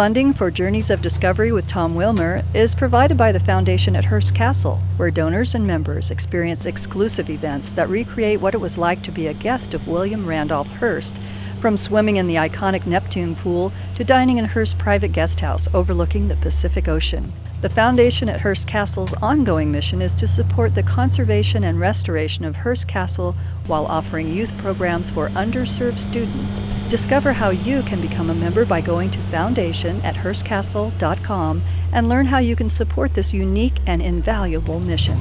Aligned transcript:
Funding 0.00 0.32
for 0.32 0.50
Journeys 0.50 0.88
of 0.88 1.02
Discovery 1.02 1.52
with 1.52 1.68
Tom 1.68 1.94
Wilmer 1.94 2.40
is 2.54 2.74
provided 2.74 3.18
by 3.18 3.32
the 3.32 3.38
Foundation 3.38 3.94
at 3.94 4.06
Hearst 4.06 4.34
Castle, 4.34 4.80
where 4.96 5.10
donors 5.10 5.54
and 5.54 5.66
members 5.66 6.10
experience 6.10 6.64
exclusive 6.64 7.28
events 7.28 7.72
that 7.72 7.90
recreate 7.90 8.40
what 8.40 8.54
it 8.54 8.62
was 8.62 8.78
like 8.78 9.02
to 9.02 9.12
be 9.12 9.26
a 9.26 9.34
guest 9.34 9.74
of 9.74 9.86
William 9.86 10.24
Randolph 10.24 10.68
Hearst 10.68 11.18
from 11.60 11.76
swimming 11.76 12.16
in 12.16 12.26
the 12.26 12.36
iconic 12.36 12.86
Neptune 12.86 13.36
pool 13.36 13.72
to 13.96 14.04
dining 14.04 14.38
in 14.38 14.46
Hearst's 14.46 14.74
private 14.74 15.12
guest 15.12 15.40
house 15.40 15.68
overlooking 15.74 16.28
the 16.28 16.36
Pacific 16.36 16.88
Ocean. 16.88 17.32
The 17.60 17.68
Foundation 17.68 18.30
at 18.30 18.40
Hearst 18.40 18.66
Castle's 18.66 19.12
ongoing 19.14 19.70
mission 19.70 20.00
is 20.00 20.14
to 20.14 20.26
support 20.26 20.74
the 20.74 20.82
conservation 20.82 21.62
and 21.64 21.78
restoration 21.78 22.46
of 22.46 22.56
Hearst 22.56 22.88
Castle 22.88 23.36
while 23.66 23.84
offering 23.84 24.32
youth 24.32 24.56
programs 24.56 25.10
for 25.10 25.28
underserved 25.30 25.98
students. 25.98 26.58
Discover 26.88 27.34
how 27.34 27.50
you 27.50 27.82
can 27.82 28.00
become 28.00 28.30
a 28.30 28.34
member 28.34 28.64
by 28.64 28.80
going 28.80 29.10
to 29.10 29.18
foundation 29.24 30.00
at 30.00 30.14
hearstcastle.com 30.14 31.62
and 31.92 32.08
learn 32.08 32.26
how 32.26 32.38
you 32.38 32.56
can 32.56 32.70
support 32.70 33.12
this 33.12 33.34
unique 33.34 33.76
and 33.86 34.00
invaluable 34.00 34.80
mission. 34.80 35.18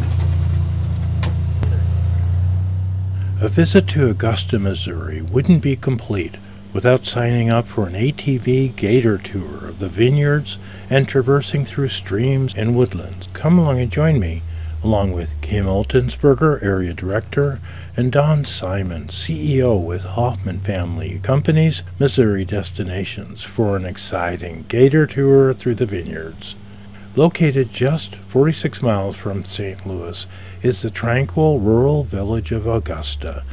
A 3.42 3.48
visit 3.48 3.88
to 3.90 4.10
Augusta, 4.10 4.60
Missouri 4.60 5.22
wouldn't 5.22 5.62
be 5.62 5.78
complete 5.78 6.36
without 6.74 7.06
signing 7.06 7.50
up 7.50 7.68
for 7.68 7.88
an 7.88 7.94
ATV 7.94 8.76
gator 8.76 9.18
tour 9.18 9.66
of 9.66 9.80
the 9.80 9.88
vineyards 9.88 10.58
and 10.90 11.08
traversing 11.08 11.64
through 11.64 11.88
streams 11.88 12.54
and 12.54 12.76
woodlands. 12.76 13.30
Come 13.32 13.58
along 13.58 13.80
and 13.80 13.90
join 13.90 14.20
me, 14.20 14.42
along 14.84 15.14
with 15.14 15.40
Kim 15.40 15.68
Oltensberger, 15.68 16.62
Area 16.62 16.94
Director, 16.94 17.62
and 17.96 18.12
Don 18.12 18.44
Simon, 18.44 19.08
CEO 19.08 19.82
with 19.82 20.04
Hoffman 20.04 20.60
Family 20.60 21.22
Companies, 21.24 21.84
Missouri 21.98 22.44
Destinations, 22.44 23.42
for 23.42 23.78
an 23.78 23.86
exciting 23.86 24.66
gator 24.68 25.08
tour 25.08 25.54
through 25.54 25.76
the 25.76 25.86
vineyards. 25.86 26.56
Located 27.20 27.74
just 27.74 28.16
46 28.16 28.82
miles 28.82 29.18
from 29.18 29.44
St. 29.44 29.86
Louis 29.86 30.26
is 30.62 30.82
the 30.82 30.90
tranquil 30.90 31.60
rural 31.60 32.06
village 32.06 32.54
of 32.54 32.66
Augusta. 32.66 33.44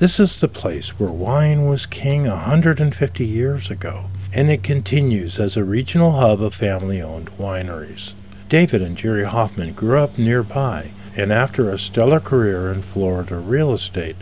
This 0.00 0.18
is 0.18 0.40
the 0.40 0.48
place 0.48 0.98
where 0.98 1.12
wine 1.12 1.66
was 1.66 1.86
king 1.86 2.26
150 2.26 3.24
years 3.24 3.70
ago, 3.70 4.10
and 4.32 4.50
it 4.50 4.64
continues 4.64 5.38
as 5.38 5.56
a 5.56 5.62
regional 5.62 6.10
hub 6.10 6.42
of 6.42 6.54
family 6.54 7.00
owned 7.00 7.30
wineries. 7.38 8.14
David 8.48 8.82
and 8.82 8.98
Jerry 8.98 9.26
Hoffman 9.26 9.74
grew 9.74 10.00
up 10.00 10.18
nearby, 10.18 10.90
and 11.16 11.32
after 11.32 11.70
a 11.70 11.78
stellar 11.78 12.18
career 12.18 12.72
in 12.72 12.82
Florida 12.82 13.36
real 13.36 13.72
estate, 13.72 14.16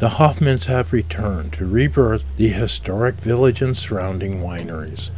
the 0.00 0.18
Hoffmans 0.20 0.66
have 0.66 0.92
returned 0.92 1.54
to 1.54 1.64
rebirth 1.64 2.24
the 2.36 2.48
historic 2.48 3.14
village 3.14 3.62
and 3.62 3.74
surrounding 3.74 4.42
wineries. 4.42 5.08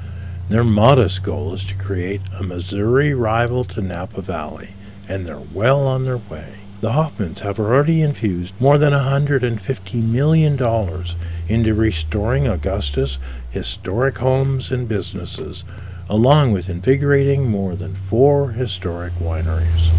Their 0.48 0.62
modest 0.62 1.25
goal 1.25 1.52
is 1.55 1.64
to 1.64 1.75
create 1.75 2.20
a 2.39 2.44
Missouri 2.44 3.12
rival 3.12 3.64
to 3.64 3.80
Napa 3.80 4.20
Valley, 4.22 4.75
and 5.08 5.27
they're 5.27 5.41
well 5.41 5.84
on 5.84 6.05
their 6.05 6.19
way. 6.19 6.58
The 6.80 6.91
Hoffmans 6.91 7.41
have 7.41 7.58
already 7.58 8.00
infused 8.00 8.55
more 8.61 8.78
than 8.78 8.92
$150 8.92 10.03
million 10.05 11.05
into 11.48 11.75
restoring 11.75 12.47
Augusta's 12.47 13.19
historic 13.50 14.19
homes 14.19 14.70
and 14.70 14.86
businesses, 14.86 15.64
along 16.08 16.53
with 16.53 16.69
invigorating 16.69 17.50
more 17.50 17.75
than 17.75 17.97
four 17.97 18.53
historic 18.53 19.14
wineries. 19.14 19.91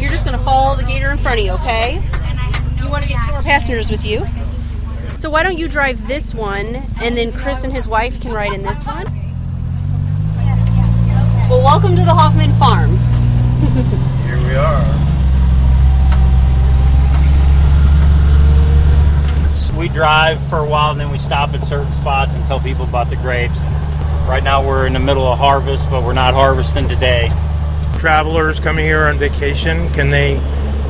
You're 0.00 0.10
just 0.10 0.24
going 0.24 0.38
to 0.38 0.44
follow 0.44 0.76
the 0.76 0.84
gator 0.84 1.10
in 1.10 1.18
front 1.18 1.40
of 1.40 1.44
you, 1.44 1.52
okay? 1.52 2.00
You 2.80 2.88
want 2.88 3.02
to 3.02 3.08
get 3.08 3.18
more 3.30 3.42
passengers 3.42 3.90
with 3.90 4.04
you? 4.04 4.24
So 5.16 5.28
why 5.28 5.42
don't 5.42 5.58
you 5.58 5.68
drive 5.68 6.08
this 6.08 6.34
one, 6.34 6.76
and 7.02 7.16
then 7.16 7.32
Chris 7.32 7.62
and 7.64 7.72
his 7.72 7.86
wife 7.86 8.20
can 8.20 8.32
ride 8.32 8.52
in 8.52 8.62
this 8.62 8.82
one? 8.84 9.04
Well, 11.48 11.62
welcome 11.62 11.94
to 11.96 12.02
the 12.02 12.14
Hoffman 12.14 12.52
farm. 12.54 12.96
Here 14.26 14.38
we 14.48 14.54
are. 14.54 14.96
We 19.78 19.88
drive 19.88 20.40
for 20.48 20.58
a 20.58 20.68
while 20.68 20.90
and 20.90 21.00
then 21.00 21.10
we 21.10 21.18
stop 21.18 21.54
at 21.54 21.64
certain 21.64 21.92
spots 21.92 22.34
and 22.34 22.46
tell 22.46 22.60
people 22.60 22.84
about 22.84 23.08
the 23.08 23.16
grapes. 23.16 23.58
Right 24.28 24.42
now 24.44 24.66
we're 24.66 24.86
in 24.86 24.92
the 24.92 25.00
middle 25.00 25.26
of 25.26 25.38
harvest, 25.38 25.88
but 25.90 26.02
we're 26.02 26.12
not 26.12 26.34
harvesting 26.34 26.88
today. 26.88 27.32
Travelers 27.98 28.60
coming 28.60 28.84
here 28.84 29.04
on 29.04 29.18
vacation, 29.18 29.88
can 29.90 30.10
they 30.10 30.38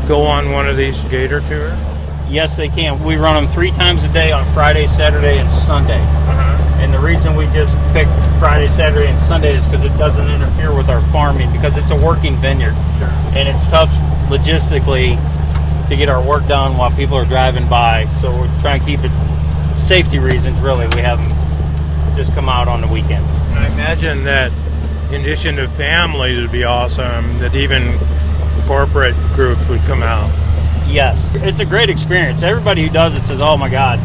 go 0.08 0.22
on 0.22 0.52
one 0.52 0.68
of 0.68 0.76
these 0.76 1.00
gator 1.02 1.40
tours? 1.40 1.89
Yes, 2.30 2.56
they 2.56 2.68
can. 2.68 3.02
We 3.02 3.16
run 3.16 3.42
them 3.42 3.52
three 3.52 3.72
times 3.72 4.04
a 4.04 4.12
day 4.12 4.30
on 4.30 4.46
Friday, 4.54 4.86
Saturday, 4.86 5.38
and 5.38 5.50
Sunday. 5.50 6.00
Uh-huh. 6.00 6.80
And 6.80 6.94
the 6.94 6.98
reason 7.00 7.34
we 7.34 7.44
just 7.46 7.76
pick 7.92 8.06
Friday, 8.38 8.68
Saturday, 8.68 9.08
and 9.08 9.18
Sunday 9.18 9.56
is 9.56 9.64
because 9.66 9.84
it 9.84 9.96
doesn't 9.98 10.28
interfere 10.28 10.74
with 10.74 10.88
our 10.88 11.00
farming 11.10 11.50
because 11.52 11.76
it's 11.76 11.90
a 11.90 11.96
working 11.96 12.36
vineyard. 12.36 12.74
Sure. 12.98 13.08
And 13.34 13.48
it's 13.48 13.66
tough 13.66 13.90
logistically 14.30 15.18
to 15.88 15.96
get 15.96 16.08
our 16.08 16.22
work 16.24 16.46
done 16.46 16.76
while 16.76 16.92
people 16.92 17.16
are 17.16 17.26
driving 17.26 17.68
by. 17.68 18.06
So 18.20 18.30
we're 18.30 18.60
trying 18.60 18.78
to 18.78 18.86
keep 18.86 19.00
it 19.02 19.10
safety 19.76 20.20
reasons, 20.20 20.56
really. 20.60 20.86
We 20.94 21.00
have 21.00 21.18
them 21.18 22.16
just 22.16 22.32
come 22.32 22.48
out 22.48 22.68
on 22.68 22.80
the 22.80 22.86
weekends. 22.86 23.28
And 23.28 23.58
I 23.58 23.66
imagine 23.72 24.22
that 24.24 24.52
in 25.12 25.22
addition 25.22 25.56
to 25.56 25.66
families, 25.70 26.38
it 26.38 26.42
would 26.42 26.52
be 26.52 26.62
awesome 26.62 27.40
that 27.40 27.56
even 27.56 27.98
corporate 28.68 29.16
groups 29.34 29.66
would 29.68 29.80
come 29.80 30.04
out. 30.04 30.30
Yes, 30.90 31.30
it's 31.36 31.60
a 31.60 31.64
great 31.64 31.88
experience. 31.88 32.42
Everybody 32.42 32.82
who 32.82 32.90
does 32.90 33.14
it 33.14 33.20
says, 33.22 33.40
"Oh 33.40 33.56
my 33.56 33.68
God, 33.68 33.98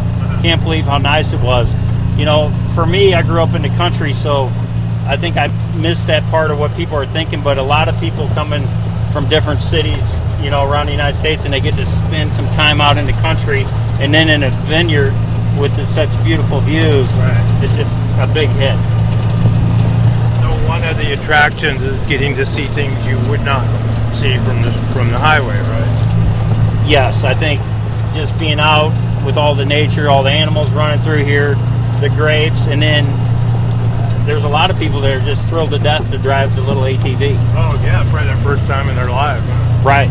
can't 0.43 0.61
believe 0.61 0.85
how 0.85 0.99
nice 0.99 1.33
it 1.33 1.39
was." 1.41 1.73
You 2.15 2.25
know, 2.25 2.51
for 2.75 2.85
me, 2.85 3.13
I 3.15 3.21
grew 3.23 3.41
up 3.41 3.55
in 3.55 3.63
the 3.63 3.69
country, 3.69 4.13
so 4.13 4.51
I 5.07 5.17
think 5.17 5.35
I 5.35 5.49
missed 5.75 6.07
that 6.07 6.23
part 6.29 6.51
of 6.51 6.59
what 6.59 6.75
people 6.75 6.95
are 6.97 7.07
thinking. 7.07 7.41
But 7.41 7.57
a 7.57 7.63
lot 7.63 7.87
of 7.89 7.99
people 7.99 8.29
coming 8.35 8.67
from 9.11 9.27
different 9.29 9.61
cities, 9.61 10.19
you 10.43 10.51
know, 10.51 10.63
around 10.69 10.85
the 10.85 10.91
United 10.91 11.17
States, 11.17 11.43
and 11.45 11.53
they 11.53 11.59
get 11.59 11.75
to 11.77 11.85
spend 11.87 12.31
some 12.33 12.47
time 12.51 12.79
out 12.81 12.97
in 12.97 13.05
the 13.07 13.13
country, 13.13 13.65
and 13.99 14.13
then 14.13 14.29
in 14.29 14.43
a 14.43 14.49
vineyard 14.69 15.13
with 15.59 15.75
the, 15.77 15.85
such 15.87 16.09
beautiful 16.23 16.59
views, 16.61 17.09
Right. 17.13 17.63
it's 17.63 17.73
just 17.75 17.95
a 18.19 18.27
big 18.27 18.49
hit. 18.49 18.75
So 20.41 20.47
one 20.67 20.83
of 20.83 20.97
the 20.97 21.13
attractions 21.13 21.81
is 21.81 21.99
getting 22.01 22.35
to 22.35 22.45
see 22.45 22.67
things 22.67 22.93
you 23.07 23.17
would 23.29 23.43
not 23.43 23.65
see 24.13 24.37
from 24.39 24.61
the 24.61 24.71
from 24.93 25.09
the 25.11 25.17
highway, 25.17 25.57
right? 25.57 25.84
Yes, 26.87 27.23
I 27.23 27.33
think 27.33 27.61
just 28.13 28.37
being 28.39 28.59
out 28.59 28.91
with 29.25 29.37
all 29.37 29.55
the 29.55 29.65
nature, 29.65 30.09
all 30.09 30.23
the 30.23 30.29
animals 30.31 30.71
running 30.71 31.03
through 31.03 31.23
here, 31.23 31.55
the 32.01 32.09
grapes, 32.15 32.67
and 32.67 32.81
then 32.81 33.05
there's 34.25 34.43
a 34.43 34.49
lot 34.49 34.71
of 34.71 34.77
people 34.77 35.01
that 35.01 35.13
are 35.21 35.25
just 35.25 35.47
thrilled 35.47 35.71
to 35.71 35.79
death 35.79 36.09
to 36.11 36.17
drive 36.17 36.55
the 36.55 36.61
little 36.61 36.83
ATV. 36.83 37.35
Oh 37.55 37.79
yeah, 37.83 38.01
probably 38.09 38.27
their 38.27 38.37
first 38.37 38.65
time 38.65 38.89
in 38.89 38.95
their 38.95 39.09
life. 39.09 39.41
huh? 39.45 39.83
Right. 39.87 40.09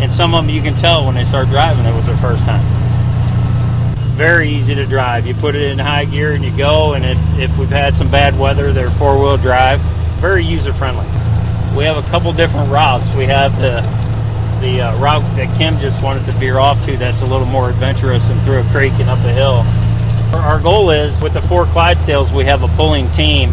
And 0.00 0.12
some 0.12 0.34
of 0.34 0.44
them 0.44 0.54
you 0.54 0.62
can 0.62 0.74
tell 0.76 1.06
when 1.06 1.14
they 1.14 1.24
start 1.24 1.48
driving 1.48 1.84
it 1.84 1.94
was 1.94 2.06
their 2.06 2.16
first 2.18 2.44
time. 2.44 2.62
Very 4.16 4.48
easy 4.48 4.74
to 4.74 4.86
drive. 4.86 5.26
You 5.26 5.34
put 5.34 5.56
it 5.56 5.62
in 5.72 5.78
high 5.78 6.04
gear 6.04 6.32
and 6.32 6.44
you 6.44 6.56
go, 6.56 6.92
and 6.94 7.04
if, 7.04 7.18
if 7.38 7.58
we've 7.58 7.68
had 7.68 7.94
some 7.96 8.08
bad 8.10 8.38
weather, 8.38 8.72
they're 8.72 8.90
four 8.92 9.18
wheel 9.18 9.36
drive. 9.36 9.80
Very 10.20 10.44
user 10.44 10.72
friendly. 10.72 11.06
We 11.76 11.82
have 11.84 11.96
a 11.96 12.08
couple 12.10 12.32
different 12.32 12.70
routes. 12.70 13.12
We 13.16 13.24
have 13.26 13.56
the 13.60 13.80
the 14.64 14.80
uh, 14.80 14.98
route 14.98 15.20
that 15.36 15.54
Kim 15.58 15.78
just 15.78 16.02
wanted 16.02 16.24
to 16.24 16.32
veer 16.32 16.58
off 16.58 16.82
to 16.86 16.96
that's 16.96 17.20
a 17.20 17.26
little 17.26 17.46
more 17.46 17.68
adventurous 17.68 18.30
and 18.30 18.40
through 18.42 18.60
a 18.60 18.64
creek 18.70 18.92
and 18.94 19.10
up 19.10 19.18
a 19.18 19.32
hill. 19.32 19.62
Our- 20.32 20.54
Our 20.54 20.60
goal 20.60 20.88
is 20.90 21.20
with 21.20 21.34
the 21.34 21.42
four 21.42 21.66
Clydesdales, 21.66 22.32
we 22.34 22.44
have 22.44 22.62
a 22.62 22.68
pulling 22.68 23.10
team 23.12 23.50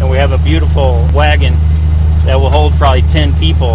and 0.00 0.10
we 0.10 0.16
have 0.16 0.32
a 0.32 0.38
beautiful 0.38 1.06
wagon 1.14 1.52
that 2.24 2.36
will 2.36 2.48
hold 2.48 2.72
probably 2.74 3.02
10 3.02 3.34
people. 3.38 3.74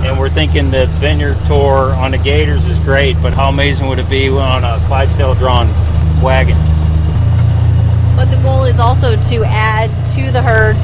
And 0.00 0.18
we're 0.18 0.30
thinking 0.30 0.70
the 0.70 0.86
vineyard 1.00 1.36
tour 1.46 1.92
on 1.94 2.12
the 2.12 2.18
Gators 2.18 2.64
is 2.64 2.78
great, 2.80 3.14
but 3.22 3.34
how 3.34 3.50
amazing 3.50 3.86
would 3.88 3.98
it 3.98 4.08
be 4.08 4.30
on 4.30 4.64
a 4.64 4.82
Clydesdale 4.86 5.34
drawn 5.34 5.68
wagon? 6.22 6.56
But 8.16 8.30
the 8.30 8.40
goal 8.42 8.64
is 8.64 8.78
also 8.78 9.20
to 9.20 9.44
add 9.44 9.90
to 10.14 10.32
the 10.32 10.40
herd, 10.42 10.76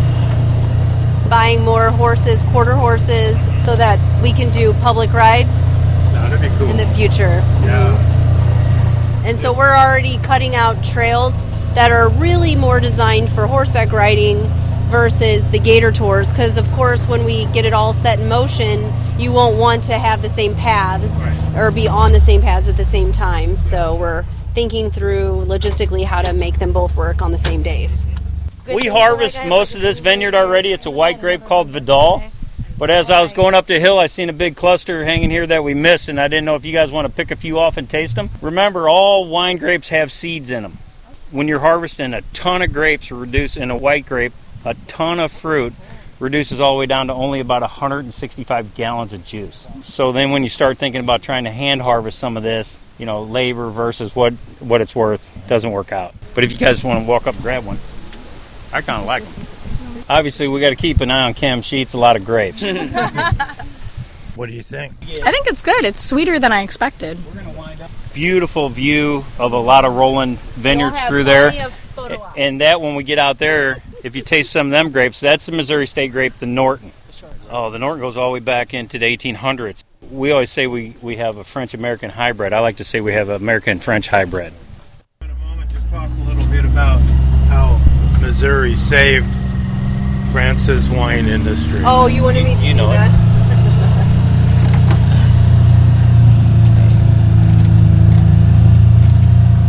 buying 1.30 1.64
more 1.64 1.88
horses, 1.90 2.42
quarter 2.52 2.74
horses, 2.74 3.47
so 3.68 3.76
that 3.76 4.00
we 4.22 4.32
can 4.32 4.50
do 4.50 4.72
public 4.80 5.12
rides 5.12 5.70
That'd 6.14 6.40
be 6.40 6.48
cool. 6.56 6.68
in 6.68 6.78
the 6.78 6.86
future. 6.96 7.42
yeah. 7.68 9.22
And 9.26 9.38
so 9.38 9.52
we're 9.52 9.76
already 9.76 10.16
cutting 10.16 10.54
out 10.54 10.82
trails 10.82 11.44
that 11.74 11.92
are 11.92 12.08
really 12.08 12.56
more 12.56 12.80
designed 12.80 13.28
for 13.28 13.46
horseback 13.46 13.92
riding 13.92 14.38
versus 14.88 15.50
the 15.50 15.58
gator 15.58 15.92
tours. 15.92 16.30
Because, 16.30 16.56
of 16.56 16.66
course, 16.70 17.06
when 17.06 17.26
we 17.26 17.44
get 17.52 17.66
it 17.66 17.74
all 17.74 17.92
set 17.92 18.18
in 18.18 18.30
motion, 18.30 18.90
you 19.18 19.32
won't 19.32 19.58
want 19.58 19.84
to 19.84 19.98
have 19.98 20.22
the 20.22 20.30
same 20.30 20.54
paths 20.54 21.26
or 21.54 21.70
be 21.70 21.86
on 21.86 22.12
the 22.12 22.20
same 22.20 22.40
paths 22.40 22.70
at 22.70 22.78
the 22.78 22.86
same 22.86 23.12
time. 23.12 23.58
So 23.58 23.96
we're 23.96 24.24
thinking 24.54 24.90
through 24.90 25.44
logistically 25.46 26.04
how 26.04 26.22
to 26.22 26.32
make 26.32 26.58
them 26.58 26.72
both 26.72 26.96
work 26.96 27.20
on 27.20 27.32
the 27.32 27.38
same 27.38 27.62
days. 27.62 28.06
We 28.66 28.86
harvest 28.86 29.44
most 29.44 29.74
of 29.74 29.82
this 29.82 29.98
vineyard 29.98 30.34
already. 30.34 30.72
It's 30.72 30.86
a 30.86 30.90
white 30.90 31.20
grape 31.20 31.44
called 31.44 31.68
Vidal. 31.68 32.22
But 32.78 32.90
as 32.90 33.10
I 33.10 33.20
was 33.20 33.32
going 33.32 33.54
up 33.54 33.66
the 33.66 33.80
hill, 33.80 33.98
I 33.98 34.06
seen 34.06 34.28
a 34.28 34.32
big 34.32 34.54
cluster 34.54 35.04
hanging 35.04 35.30
here 35.30 35.44
that 35.48 35.64
we 35.64 35.74
missed, 35.74 36.08
and 36.08 36.20
I 36.20 36.28
didn't 36.28 36.44
know 36.44 36.54
if 36.54 36.64
you 36.64 36.72
guys 36.72 36.92
want 36.92 37.08
to 37.08 37.12
pick 37.12 37.32
a 37.32 37.36
few 37.36 37.58
off 37.58 37.76
and 37.76 37.90
taste 37.90 38.14
them. 38.14 38.30
Remember, 38.40 38.88
all 38.88 39.26
wine 39.26 39.56
grapes 39.56 39.88
have 39.88 40.12
seeds 40.12 40.52
in 40.52 40.62
them. 40.62 40.78
when 41.32 41.48
you're 41.48 41.58
harvesting 41.58 42.14
a 42.14 42.22
ton 42.32 42.62
of 42.62 42.72
grapes, 42.72 43.10
reduce 43.10 43.56
in 43.56 43.70
a 43.70 43.76
white 43.76 44.06
grape, 44.06 44.32
a 44.64 44.74
ton 44.86 45.18
of 45.20 45.32
fruit 45.32 45.74
reduces 46.20 46.58
all 46.60 46.74
the 46.74 46.78
way 46.78 46.86
down 46.86 47.08
to 47.08 47.12
only 47.12 47.40
about 47.40 47.62
165 47.62 48.74
gallons 48.74 49.12
of 49.12 49.24
juice. 49.24 49.66
So 49.82 50.12
then 50.12 50.30
when 50.30 50.42
you 50.42 50.48
start 50.48 50.78
thinking 50.78 51.00
about 51.00 51.22
trying 51.22 51.44
to 51.44 51.50
hand 51.50 51.82
harvest 51.82 52.18
some 52.18 52.36
of 52.36 52.42
this, 52.42 52.78
you 52.96 53.06
know, 53.06 53.22
labor 53.22 53.70
versus 53.70 54.14
what 54.16 54.32
what 54.60 54.80
it's 54.80 54.94
worth, 54.94 55.46
doesn't 55.48 55.70
work 55.70 55.92
out. 55.92 56.14
But 56.34 56.44
if 56.44 56.52
you 56.52 56.58
guys 56.58 56.82
want 56.82 57.04
to 57.04 57.08
walk 57.08 57.26
up 57.26 57.34
and 57.34 57.42
grab 57.42 57.64
one, 57.64 57.78
I 58.72 58.80
kind 58.80 59.00
of 59.00 59.06
like 59.06 59.24
them. 59.24 59.46
Obviously, 60.08 60.48
we 60.48 60.60
got 60.60 60.70
to 60.70 60.76
keep 60.76 61.00
an 61.00 61.10
eye 61.10 61.26
on 61.26 61.34
Cam 61.34 61.62
Sheets, 61.62 61.92
a 61.92 61.98
lot 61.98 62.16
of 62.16 62.24
grapes. 62.24 62.62
What 64.38 64.48
do 64.48 64.54
you 64.54 64.62
think? 64.62 64.92
I 65.24 65.32
think 65.32 65.48
it's 65.48 65.62
good. 65.62 65.84
It's 65.84 66.00
sweeter 66.00 66.38
than 66.38 66.52
I 66.52 66.62
expected. 66.62 67.18
Beautiful 68.14 68.68
view 68.68 69.24
of 69.36 69.52
a 69.52 69.58
lot 69.58 69.84
of 69.84 69.96
rolling 69.96 70.36
vineyards 70.36 70.96
through 71.08 71.24
there. 71.24 71.50
And 72.36 72.60
that 72.60 72.80
when 72.80 72.94
we 72.94 73.02
get 73.02 73.18
out 73.18 73.40
there, 73.40 73.82
if 74.04 74.14
you 74.14 74.22
taste 74.22 74.52
some 74.52 74.68
of 74.68 74.70
them 74.70 74.92
grapes, 74.92 75.18
that's 75.18 75.46
the 75.46 75.50
Missouri 75.50 75.88
State 75.88 76.12
grape, 76.12 76.34
the 76.34 76.46
Norton. 76.46 76.92
Oh, 77.50 77.70
the 77.70 77.80
Norton 77.80 78.00
goes 78.00 78.16
all 78.16 78.28
the 78.28 78.34
way 78.34 78.38
back 78.38 78.72
into 78.72 78.96
the 79.00 79.16
1800s. 79.16 79.82
We 80.08 80.30
always 80.30 80.52
say 80.52 80.68
we, 80.68 80.94
we 81.02 81.16
have 81.16 81.38
a 81.38 81.42
French 81.42 81.74
American 81.74 82.10
hybrid. 82.10 82.52
I 82.52 82.60
like 82.60 82.76
to 82.76 82.84
say 82.84 83.00
we 83.00 83.14
have 83.14 83.28
American 83.30 83.80
French 83.80 84.06
hybrid. 84.06 84.52
In 85.20 85.30
a 85.30 85.34
moment, 85.34 85.68
just 85.72 85.90
talk 85.90 86.08
a 86.08 86.30
little 86.30 86.48
bit 86.48 86.64
about 86.64 87.00
how 87.48 87.80
Missouri 88.20 88.76
saved 88.76 89.26
France's 90.32 90.88
wine 90.88 91.26
industry. 91.26 91.80
Oh, 91.84 92.06
you 92.06 92.22
wanted 92.22 92.44
me 92.44 92.54
to 92.56 92.60
You 92.66 92.72
do 92.72 92.76
know 92.78 92.90
it. 92.90 92.94
that? 92.94 93.24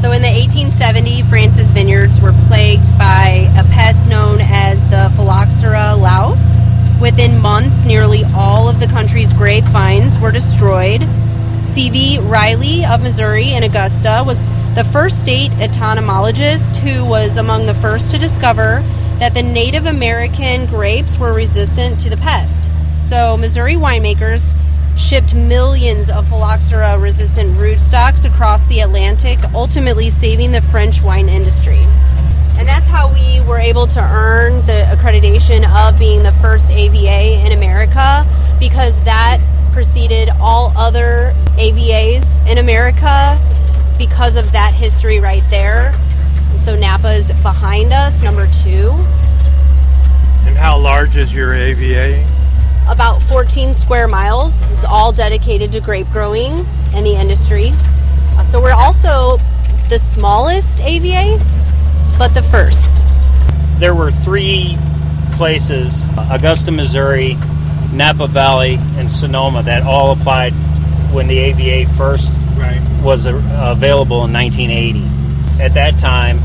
So 0.01 0.13
in 0.13 0.21
the 0.21 0.29
1870, 0.29 1.23
France's 1.23 1.71
vineyards 1.73 2.21
were 2.21 2.31
plagued 2.47 2.87
by 2.97 3.51
a 3.57 3.65
pest 3.65 4.07
known 4.07 4.39
as 4.41 4.79
the 4.89 5.11
Phylloxera 5.15 5.93
louse. 5.97 6.65
Within 7.01 7.37
months, 7.41 7.83
nearly 7.85 8.23
all 8.33 8.69
of 8.69 8.79
the 8.79 8.87
country's 8.87 9.33
grapevines 9.33 10.17
were 10.17 10.31
destroyed. 10.31 11.01
C.V. 11.61 12.19
Riley 12.19 12.85
of 12.85 13.01
Missouri 13.01 13.51
in 13.51 13.63
Augusta 13.63 14.23
was 14.25 14.41
the 14.73 14.85
first 14.85 15.19
state 15.19 15.51
entomologist 15.59 16.77
who 16.77 17.03
was 17.03 17.35
among 17.35 17.65
the 17.65 17.75
first 17.75 18.09
to 18.11 18.17
discover 18.17 18.81
that 19.19 19.33
the 19.33 19.43
Native 19.43 19.85
American 19.85 20.65
grapes 20.65 21.17
were 21.17 21.33
resistant 21.33 21.99
to 21.99 22.09
the 22.09 22.17
pest. 22.17 22.71
So, 23.01 23.35
Missouri 23.37 23.75
winemakers 23.75 24.55
shipped 24.97 25.33
millions 25.33 26.09
of 26.09 26.27
phylloxera 26.27 26.97
resistant 26.99 27.55
rootstocks 27.57 28.25
across 28.25 28.67
the 28.67 28.79
Atlantic, 28.79 29.39
ultimately 29.53 30.09
saving 30.09 30.51
the 30.51 30.61
French 30.61 31.01
wine 31.01 31.29
industry. 31.29 31.85
And 32.57 32.67
that's 32.67 32.87
how 32.87 33.13
we 33.13 33.41
were 33.47 33.59
able 33.59 33.87
to 33.87 34.01
earn 34.01 34.65
the 34.65 34.85
accreditation 34.91 35.63
of 35.65 35.97
being 35.97 36.23
the 36.23 36.33
first 36.33 36.69
AVA 36.69 37.45
in 37.45 37.53
America 37.53 38.25
because 38.59 39.01
that 39.05 39.39
preceded 39.71 40.29
all 40.41 40.73
other 40.77 41.33
AVAs 41.57 42.49
in 42.49 42.57
America 42.57 43.39
because 43.97 44.35
of 44.35 44.51
that 44.51 44.73
history 44.73 45.19
right 45.19 45.43
there. 45.49 45.93
And 46.69 46.77
so 46.77 46.87
Napa 46.87 47.13
is 47.13 47.25
behind 47.41 47.91
us, 47.93 48.21
number 48.21 48.45
two. 48.45 48.91
And 50.45 50.55
how 50.55 50.77
large 50.77 51.15
is 51.15 51.33
your 51.33 51.55
AVA? 51.55 52.23
about 52.87 53.21
14 53.23 53.73
square 53.73 54.07
miles. 54.07 54.71
It's 54.71 54.83
all 54.83 55.11
dedicated 55.11 55.71
to 55.71 55.79
grape 55.79 56.07
growing 56.11 56.65
and 56.93 57.05
the 57.05 57.15
industry. 57.15 57.71
Uh, 57.73 58.43
so 58.43 58.61
we're 58.61 58.73
also 58.73 59.37
the 59.89 59.97
smallest 59.99 60.81
AVA, 60.81 61.37
but 62.19 62.29
the 62.35 62.43
first. 62.43 62.81
There 63.79 63.95
were 63.95 64.11
three 64.11 64.77
places 65.33 66.03
Augusta, 66.31 66.71
Missouri, 66.71 67.35
Napa 67.93 68.27
Valley, 68.27 68.77
and 68.97 69.11
Sonoma 69.11 69.63
that 69.63 69.83
all 69.83 70.11
applied 70.11 70.53
when 71.13 71.27
the 71.27 71.37
AVA 71.39 71.89
first 71.95 72.31
Right. 72.55 72.81
was 73.03 73.25
available 73.27 74.25
in 74.25 74.33
1980. 74.33 75.03
At 75.61 75.73
that 75.75 75.97
time, 75.99 76.39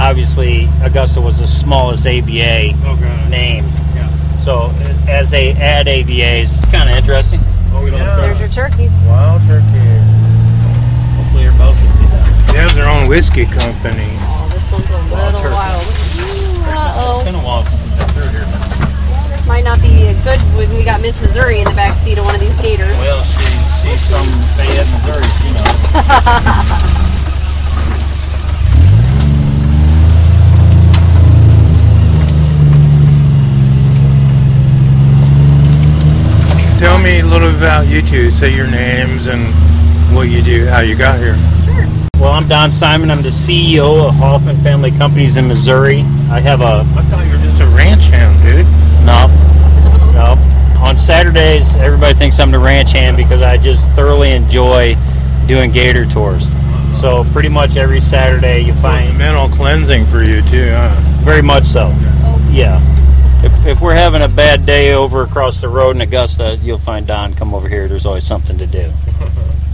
obviously, 0.00 0.68
Augusta 0.82 1.20
was 1.20 1.38
the 1.38 1.46
smallest 1.46 2.06
AVA 2.06 2.74
Okay. 2.84 3.28
named. 3.28 3.68
Yeah. 3.94 4.08
So 4.42 4.72
as 5.08 5.30
they 5.30 5.52
add 5.52 5.86
AVAs, 5.86 6.56
it's 6.58 6.66
kind 6.72 6.88
of 6.90 6.96
interesting. 6.96 7.40
Oh, 7.72 7.82
we 7.84 7.90
don't 7.90 8.00
There's 8.00 8.40
your 8.40 8.48
turkeys. 8.48 8.92
Wild 9.06 9.42
turkey. 9.46 9.78
Hopefully, 11.16 11.44
your 11.44 11.52
both 11.54 11.76
can 11.78 11.92
see 11.98 12.06
that. 12.06 12.52
They 12.52 12.58
have 12.58 12.74
their 12.74 12.88
own 12.88 13.06
whiskey 13.08 13.46
company. 13.46 14.10
Oh, 14.26 14.48
this 14.50 14.64
one's 14.72 14.90
a 14.90 14.98
little 15.14 15.40
turkey. 15.40 15.54
wild. 15.54 15.84
Uh 16.72 17.14
It's 17.20 17.24
been 17.24 17.34
a 17.34 17.44
while 17.46 17.62
since 17.64 17.82
we've 17.84 17.98
been 17.98 18.08
through 18.14 18.30
here. 18.34 18.44
oh. 18.46 19.26
This 19.30 19.46
might 19.46 19.64
not 19.64 19.80
be 19.82 20.06
a 20.08 20.14
good 20.22 20.40
when 20.56 20.70
we 20.76 20.82
got 20.84 21.00
Miss 21.00 21.20
Missouri 21.20 21.58
in 21.60 21.64
the 21.68 21.74
back 21.74 21.94
seat 22.02 22.18
of 22.18 22.24
one 22.24 22.34
of 22.34 22.40
these 22.40 22.54
gators. 22.60 22.96
Well, 22.98 23.22
she, 23.22 23.44
she's 23.82 24.02
from 24.10 24.26
Fayette, 24.56 24.86
Missouri. 24.90 25.26
She 25.42 25.50
knows. 25.54 27.06
Tell 36.80 36.98
me 36.98 37.20
a 37.20 37.24
little 37.26 37.54
about 37.54 37.88
you 37.88 38.00
two. 38.00 38.30
Say 38.30 38.56
your 38.56 38.66
names 38.66 39.26
and 39.26 39.52
what 40.16 40.30
you 40.30 40.40
do, 40.42 40.64
how 40.64 40.80
you 40.80 40.96
got 40.96 41.18
here. 41.18 41.36
Sure. 41.66 41.86
Well, 42.18 42.32
I'm 42.32 42.48
Don 42.48 42.72
Simon. 42.72 43.10
I'm 43.10 43.20
the 43.20 43.28
CEO 43.28 44.08
of 44.08 44.14
Hoffman 44.14 44.56
Family 44.62 44.90
Companies 44.90 45.36
in 45.36 45.46
Missouri. 45.46 45.98
I 46.30 46.40
have 46.40 46.62
a 46.62 46.86
I 46.96 47.02
thought 47.02 47.26
you 47.26 47.32
were 47.32 47.44
just 47.44 47.60
a 47.60 47.66
ranch 47.76 48.04
hand, 48.04 48.34
dude. 48.42 48.64
no, 49.04 49.26
no. 50.14 50.38
On 50.82 50.96
Saturdays, 50.96 51.76
everybody 51.76 52.14
thinks 52.14 52.40
I'm 52.40 52.50
the 52.50 52.58
ranch 52.58 52.92
hand 52.92 53.18
because 53.18 53.42
I 53.42 53.58
just 53.58 53.86
thoroughly 53.90 54.30
enjoy 54.32 54.96
doing 55.46 55.72
gator 55.72 56.06
tours. 56.06 56.50
So 56.98 57.24
pretty 57.24 57.50
much 57.50 57.76
every 57.76 58.00
Saturday 58.00 58.60
you 58.62 58.72
It's 58.72 58.80
find 58.80 59.18
mental 59.18 59.50
cleansing 59.54 60.06
for 60.06 60.22
you 60.22 60.40
too, 60.48 60.70
huh? 60.70 60.96
very 61.24 61.42
much 61.42 61.64
so. 61.64 61.88
Yeah. 62.50 62.80
If, 63.42 63.66
if 63.66 63.80
we're 63.80 63.94
having 63.94 64.20
a 64.22 64.28
bad 64.28 64.66
day 64.66 64.92
over 64.92 65.22
across 65.22 65.60
the 65.60 65.68
road 65.68 65.96
in 65.96 66.02
Augusta, 66.02 66.56
you'll 66.62 66.78
find 66.78 67.06
Don 67.06 67.34
come 67.34 67.54
over 67.54 67.68
here. 67.68 67.88
There's 67.88 68.04
always 68.06 68.24
something 68.26 68.58
to 68.58 68.66
do. 68.66 68.90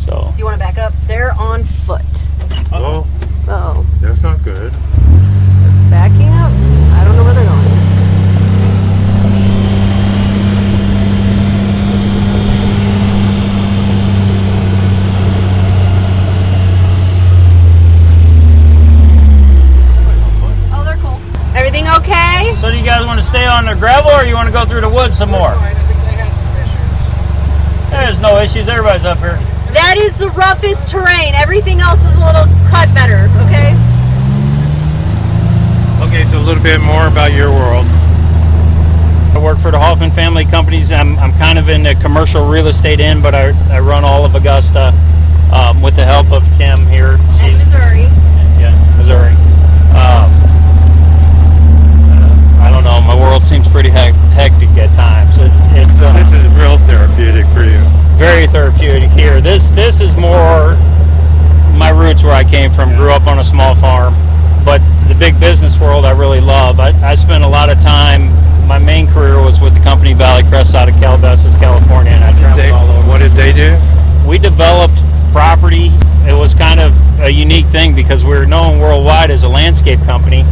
So 0.06 0.30
Do 0.34 0.38
you 0.38 0.44
want 0.44 0.54
to 0.54 0.58
back 0.60 0.78
up? 0.78 0.92
They're 1.08 1.32
on 1.32 1.64
foot. 1.64 2.00
Oh, 2.72 3.04
Oh, 3.48 3.84
that's 4.00 4.22
not 4.22 4.40
good. 4.44 4.70
backing 5.90 6.28
up. 6.28 6.52
I 6.94 7.02
don't 7.04 7.16
know 7.16 7.24
where 7.24 7.34
they're 7.34 7.44
going. 7.44 7.66
Oh, 20.72 20.82
they're 20.84 20.96
cool. 20.98 21.20
Everything 21.56 21.86
okay? 22.02 22.54
So 22.60 22.70
do 22.70 22.76
you 22.76 22.84
guys 22.84 23.04
want 23.06 23.18
to 23.20 23.26
stay 23.26 23.45
on 23.56 23.64
the 23.64 23.74
gravel 23.74 24.10
or 24.10 24.22
you 24.22 24.34
want 24.34 24.46
to 24.46 24.52
go 24.52 24.66
through 24.66 24.82
the 24.82 24.88
woods 24.88 25.16
some 25.16 25.30
more? 25.30 25.56
There's 27.88 28.20
no 28.20 28.38
issues. 28.38 28.68
Everybody's 28.68 29.06
up 29.06 29.16
here. 29.16 29.40
That 29.72 29.96
is 29.96 30.12
the 30.18 30.28
roughest 30.36 30.86
terrain. 30.86 31.32
Everything 31.34 31.80
else 31.80 31.98
is 32.04 32.16
a 32.16 32.20
little 32.20 32.44
cut 32.68 32.92
better, 32.92 33.32
okay? 33.48 33.72
Okay, 36.04 36.28
so 36.28 36.36
a 36.36 36.44
little 36.44 36.62
bit 36.62 36.80
more 36.82 37.08
about 37.08 37.32
your 37.32 37.48
world. 37.48 37.86
I 39.32 39.40
work 39.42 39.58
for 39.58 39.70
the 39.70 39.78
Hoffman 39.78 40.10
Family 40.10 40.44
Companies. 40.44 40.92
I'm, 40.92 41.18
I'm 41.18 41.32
kind 41.38 41.58
of 41.58 41.70
in 41.70 41.82
the 41.82 41.94
commercial 41.94 42.46
real 42.46 42.66
estate 42.68 43.00
end, 43.00 43.22
but 43.22 43.34
I, 43.34 43.56
I 43.74 43.80
run 43.80 44.04
all 44.04 44.26
of 44.26 44.34
Augusta 44.34 44.92
um, 45.50 45.80
with 45.80 45.96
the 45.96 46.04
help 46.04 46.30
of 46.30 46.44
Kim 46.58 46.84
here. 46.86 47.16
And 47.40 47.56
Missouri. 47.56 48.04
yeah, 48.60 48.76
Missouri. 48.98 49.32
Um, 49.96 50.28
I 50.28 50.30
don't 50.30 50.35
know. 52.86 53.02
My 53.02 53.14
world 53.18 53.42
seems 53.44 53.66
pretty 53.68 53.90
hec- 53.90 54.14
hectic 54.38 54.70
at 54.78 54.94
times. 54.94 55.34
It, 55.36 55.50
it's 55.74 55.98
uh, 56.00 56.14
This 56.14 56.30
is 56.32 56.46
real 56.54 56.78
therapeutic 56.86 57.44
for 57.52 57.64
you. 57.66 57.82
very 58.16 58.46
therapeutic 58.46 59.10
here. 59.10 59.40
This 59.42 59.70
this 59.70 60.00
is 60.00 60.14
more 60.16 60.78
my 61.76 61.90
roots 61.90 62.22
where 62.22 62.32
I 62.32 62.44
came 62.44 62.70
from. 62.70 62.94
Grew 62.96 63.10
up 63.10 63.26
on 63.26 63.38
a 63.40 63.44
small 63.44 63.74
farm, 63.74 64.14
but 64.64 64.80
the 65.08 65.14
big 65.18 65.38
business 65.38 65.78
world 65.78 66.04
I 66.06 66.12
really 66.16 66.40
love. 66.40 66.80
I, 66.80 66.90
I 67.04 67.14
spent 67.14 67.44
a 67.44 67.48
lot 67.48 67.68
of 67.68 67.80
time. 67.80 68.30
My 68.66 68.78
main 68.78 69.06
career 69.06 69.40
was 69.42 69.60
with 69.60 69.74
the 69.74 69.80
company 69.80 70.12
Valley 70.14 70.42
Crest 70.44 70.74
out 70.74 70.88
of 70.88 70.94
Calabasas, 70.96 71.54
California, 71.56 72.10
and 72.12 72.24
I 72.24 72.32
traveled 72.40 72.64
They, 72.64 72.70
all 72.70 72.88
over. 72.88 73.08
what 73.08 73.18
did 73.18 73.32
they 73.32 73.52
do? 73.52 73.76
We 74.26 74.38
developed 74.38 74.96
property. 75.30 75.90
It 76.26 76.34
was 76.36 76.52
kind 76.54 76.80
of 76.80 76.90
a 77.20 77.30
unique 77.30 77.66
thing 77.66 77.94
because 77.94 78.24
we 78.24 78.30
were 78.30 78.46
known 78.46 78.80
worldwide 78.80 79.30
as 79.30 79.44
a 79.44 79.48
landscape 79.48 80.00
company. 80.00 80.42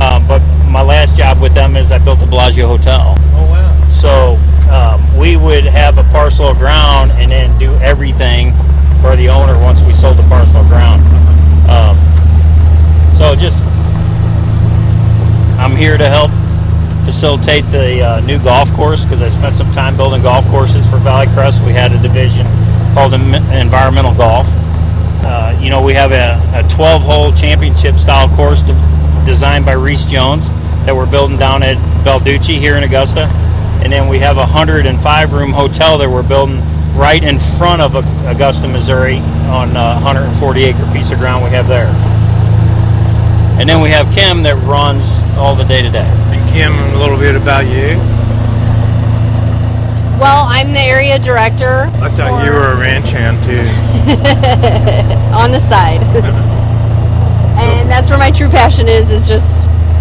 Um, 0.00 0.26
but 0.26 0.40
my 0.70 0.82
last 0.82 1.16
job 1.16 1.40
with 1.40 1.54
them 1.54 1.76
is 1.76 1.90
I 1.90 1.98
built 1.98 2.20
the 2.20 2.26
Bellagio 2.26 2.66
Hotel. 2.66 3.14
Oh 3.34 3.50
wow. 3.50 3.88
So 3.90 4.38
um, 4.72 5.00
we 5.18 5.36
would 5.36 5.64
have 5.64 5.98
a 5.98 6.04
parcel 6.04 6.46
of 6.46 6.58
ground 6.58 7.12
and 7.12 7.30
then 7.30 7.56
do 7.58 7.72
everything 7.76 8.52
for 9.00 9.16
the 9.16 9.28
owner 9.28 9.58
once 9.62 9.80
we 9.82 9.92
sold 9.92 10.16
the 10.16 10.26
parcel 10.28 10.60
of 10.60 10.68
ground. 10.68 11.02
Um, 11.68 11.96
so 13.18 13.36
just 13.36 13.62
I'm 15.58 15.76
here 15.76 15.96
to 15.96 16.08
help 16.08 16.30
facilitate 17.04 17.64
the 17.70 18.00
uh, 18.02 18.20
new 18.20 18.42
golf 18.42 18.72
course 18.72 19.04
because 19.04 19.22
I 19.22 19.28
spent 19.28 19.56
some 19.56 19.70
time 19.72 19.96
building 19.96 20.22
golf 20.22 20.46
courses 20.46 20.86
for 20.88 20.96
Valley 20.98 21.26
Crest. 21.28 21.62
We 21.62 21.72
had 21.72 21.92
a 21.92 22.00
division 22.00 22.46
called 22.94 23.14
Environmental 23.14 24.14
Golf. 24.14 24.46
Uh, 25.24 25.56
you 25.60 25.70
know, 25.70 25.82
we 25.82 25.94
have 25.94 26.12
a, 26.12 26.40
a 26.54 26.68
12 26.68 27.02
hole 27.02 27.32
championship 27.32 27.96
style 27.96 28.28
course 28.34 28.62
de- 28.62 28.74
designed 29.24 29.64
by 29.64 29.72
Rees 29.72 30.04
Jones 30.04 30.48
that 30.84 30.94
we're 30.94 31.10
building 31.10 31.38
down 31.38 31.62
at 31.62 31.76
Balducci 32.04 32.58
here 32.58 32.76
in 32.76 32.82
Augusta. 32.82 33.26
And 33.82 33.92
then 33.92 34.08
we 34.08 34.18
have 34.18 34.36
a 34.36 34.46
105 34.46 35.32
room 35.32 35.50
hotel 35.52 35.98
that 35.98 36.08
we're 36.08 36.26
building 36.26 36.60
right 36.94 37.22
in 37.22 37.38
front 37.38 37.82
of 37.82 37.94
Augusta, 38.26 38.68
Missouri 38.68 39.18
on 39.48 39.70
a 39.70 39.94
140 40.02 40.64
acre 40.64 40.90
piece 40.92 41.10
of 41.10 41.18
ground 41.18 41.44
we 41.44 41.50
have 41.50 41.68
there. 41.68 41.88
And 43.58 43.68
then 43.68 43.80
we 43.80 43.90
have 43.90 44.12
Kim 44.14 44.42
that 44.42 44.56
runs 44.64 45.22
all 45.36 45.54
the 45.54 45.64
day 45.64 45.82
to 45.82 45.90
day. 45.90 46.06
And 46.06 46.54
Kim, 46.54 46.72
a 46.94 46.98
little 46.98 47.18
bit 47.18 47.36
about 47.36 47.64
you. 47.66 47.98
Well, 50.18 50.46
I'm 50.48 50.72
the 50.72 50.80
area 50.80 51.18
director. 51.18 51.90
I 52.00 52.10
thought 52.10 52.44
you 52.44 52.52
were 52.52 52.72
a 52.72 52.76
ranch 52.76 53.08
hand 53.08 53.38
too. 53.44 53.58
on 55.34 55.50
the 55.50 55.60
side. 55.68 56.00
and 57.58 57.90
that's 57.90 58.08
where 58.10 58.18
my 58.18 58.30
true 58.30 58.48
passion 58.48 58.88
is, 58.88 59.10
is 59.10 59.26
just 59.26 59.54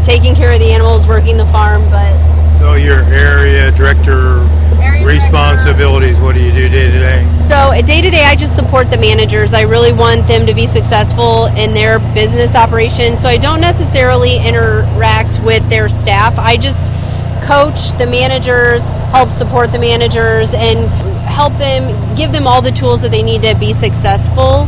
taking 0.05 0.33
care 0.35 0.51
of 0.51 0.59
the 0.59 0.71
animals, 0.71 1.07
working 1.07 1.37
the 1.37 1.45
farm, 1.47 1.81
but 1.89 2.11
So 2.59 2.73
your 2.73 3.01
area 3.05 3.71
director 3.71 4.39
Area 4.81 5.05
responsibilities, 5.05 6.17
what 6.19 6.33
do 6.33 6.41
you 6.41 6.51
do 6.51 6.67
day 6.69 6.89
to 6.89 6.99
day? 6.99 7.27
So 7.47 7.79
day 7.85 8.01
to 8.01 8.09
day, 8.09 8.23
I 8.23 8.35
just 8.35 8.55
support 8.55 8.89
the 8.89 8.97
managers. 8.97 9.53
I 9.53 9.61
really 9.61 9.93
want 9.93 10.27
them 10.27 10.47
to 10.47 10.53
be 10.53 10.65
successful 10.65 11.45
in 11.57 11.73
their 11.73 11.99
business 12.13 12.55
operations. 12.55 13.19
So 13.21 13.27
I 13.27 13.37
don't 13.37 13.61
necessarily 13.61 14.37
interact 14.37 15.39
with 15.43 15.67
their 15.69 15.87
staff. 15.89 16.39
I 16.39 16.57
just 16.57 16.87
coach 17.43 17.91
the 17.99 18.07
managers, 18.07 18.87
help 19.11 19.29
support 19.29 19.71
the 19.71 19.79
managers, 19.79 20.53
and 20.53 20.87
help 21.27 21.53
them 21.57 22.15
give 22.15 22.31
them 22.31 22.47
all 22.47 22.61
the 22.61 22.71
tools 22.71 23.01
that 23.01 23.11
they 23.11 23.23
need 23.23 23.41
to 23.43 23.55
be 23.59 23.73
successful. 23.73 24.67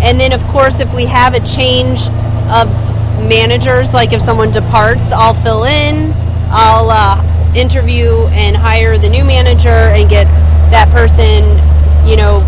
And 0.00 0.20
then, 0.20 0.32
of 0.32 0.42
course, 0.44 0.80
if 0.80 0.92
we 0.94 1.06
have 1.06 1.34
a 1.34 1.40
change 1.40 2.00
of 2.50 2.68
managers, 3.26 3.92
like 3.92 4.12
if 4.12 4.22
someone 4.22 4.50
departs, 4.50 5.10
I'll 5.12 5.34
fill 5.34 5.64
in. 5.64 6.12
I'll 6.50 6.90
uh, 6.90 7.52
interview 7.54 8.26
and 8.28 8.56
hire 8.56 8.96
the 8.96 9.08
new 9.08 9.24
manager 9.24 9.68
and 9.68 10.08
get 10.08 10.26
that 10.70 10.88
person, 10.90 11.58
you 12.08 12.16
know, 12.16 12.40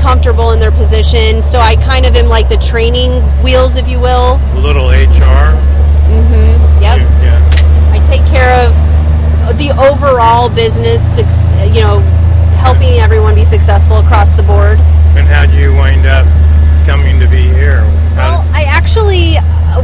comfortable 0.00 0.52
in 0.52 0.60
their 0.60 0.70
position. 0.70 1.42
So 1.42 1.58
I 1.58 1.76
kind 1.76 2.06
of 2.06 2.16
am 2.16 2.26
like 2.26 2.48
the 2.48 2.58
training 2.58 3.22
wheels, 3.42 3.76
if 3.76 3.88
you 3.88 3.98
will. 3.98 4.38
A 4.54 4.60
little 4.60 4.88
HR. 4.88 5.56
Mm-hmm. 6.12 6.82
Yep. 6.82 6.98
Yeah. 7.24 7.92
I 7.92 7.98
take 8.06 8.24
care 8.30 8.52
of 8.66 9.56
the 9.58 9.70
overall 9.80 10.48
business, 10.48 11.00
you 11.74 11.80
know, 11.80 12.00
helping 12.60 13.00
everyone 13.00 13.34
be 13.34 13.44
successful 13.44 13.98
across 13.98 14.34
the 14.34 14.42
board. 14.42 14.78
And 15.16 15.26
how'd 15.26 15.50
you 15.50 15.74
wind 15.74 16.06
up 16.06 16.26
coming 16.86 17.18
to 17.20 17.28
be 17.28 17.42
here? 17.42 17.82
Well, 18.16 18.44
I 18.52 18.64
actually 18.66 19.36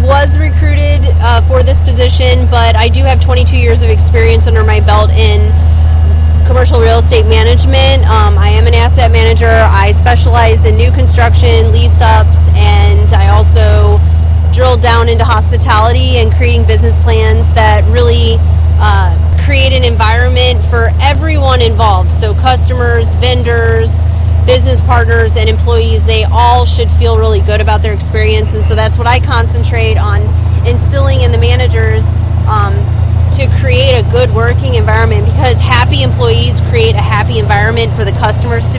was 0.05 0.38
recruited 0.38 1.00
uh, 1.23 1.41
for 1.49 1.62
this 1.62 1.81
position, 1.81 2.47
but 2.50 2.76
I 2.76 2.88
do 2.88 3.03
have 3.03 3.21
22 3.21 3.57
years 3.57 3.83
of 3.83 3.91
experience 3.91 4.47
under 4.47 4.65
my 4.65 4.81
belt 4.81 5.11
in 5.11 5.53
commercial 6.47 6.81
real 6.81 6.99
estate 6.99 7.26
management. 7.26 8.05
Um, 8.07 8.38
I 8.38 8.50
am 8.50 8.67
an 8.67 8.75
asset 8.75 9.11
manager. 9.11 9.50
I 9.50 9.91
specialize 9.93 10.65
in 10.65 10.76
new 10.76 10.93
construction, 10.93 11.73
lease 11.73 12.00
ups, 12.00 12.49
and 12.55 13.12
I 13.12 13.29
also 13.29 13.99
drill 14.53 14.76
down 14.76 15.09
into 15.09 15.25
hospitality 15.25 16.19
and 16.19 16.33
creating 16.33 16.67
business 16.67 16.99
plans 16.99 17.47
that 17.55 17.85
really 17.91 18.37
uh, 18.79 19.12
create 19.45 19.73
an 19.73 19.85
environment 19.85 20.62
for 20.71 20.91
everyone 21.00 21.62
involved. 21.62 22.11
So, 22.11 22.35
customers, 22.35 23.15
vendors, 23.17 23.96
business 24.47 24.81
partners 24.83 25.37
and 25.37 25.49
employees, 25.50 26.05
they 26.07 26.25
all 26.25 26.65
should 26.65 26.91
feel 26.93 27.19
really 27.19 27.41
good 27.41 27.61
about 27.61 27.83
their 27.83 27.93
experience. 27.93 28.55
And 28.55 28.65
so 28.65 28.75
that's 28.75 28.97
what 28.97 29.07
I 29.07 29.21
concentrate 29.21 29.97
on 29.99 30.23
instilling 30.67 31.23
in 31.23 31.33
the 31.33 31.38
managers 31.38 32.15
um, 32.47 32.73
to 33.35 33.49
create 33.61 33.99
a 33.99 34.09
good 34.12 34.31
working 34.35 34.75
environment 34.75 35.26
because 35.26 35.59
happy 35.61 36.03
employees 36.03 36.61
create 36.71 36.95
a 36.95 37.03
happy 37.03 37.38
environment 37.38 37.93
for 37.95 38.05
the 38.05 38.12
customers 38.12 38.71
to, 38.71 38.79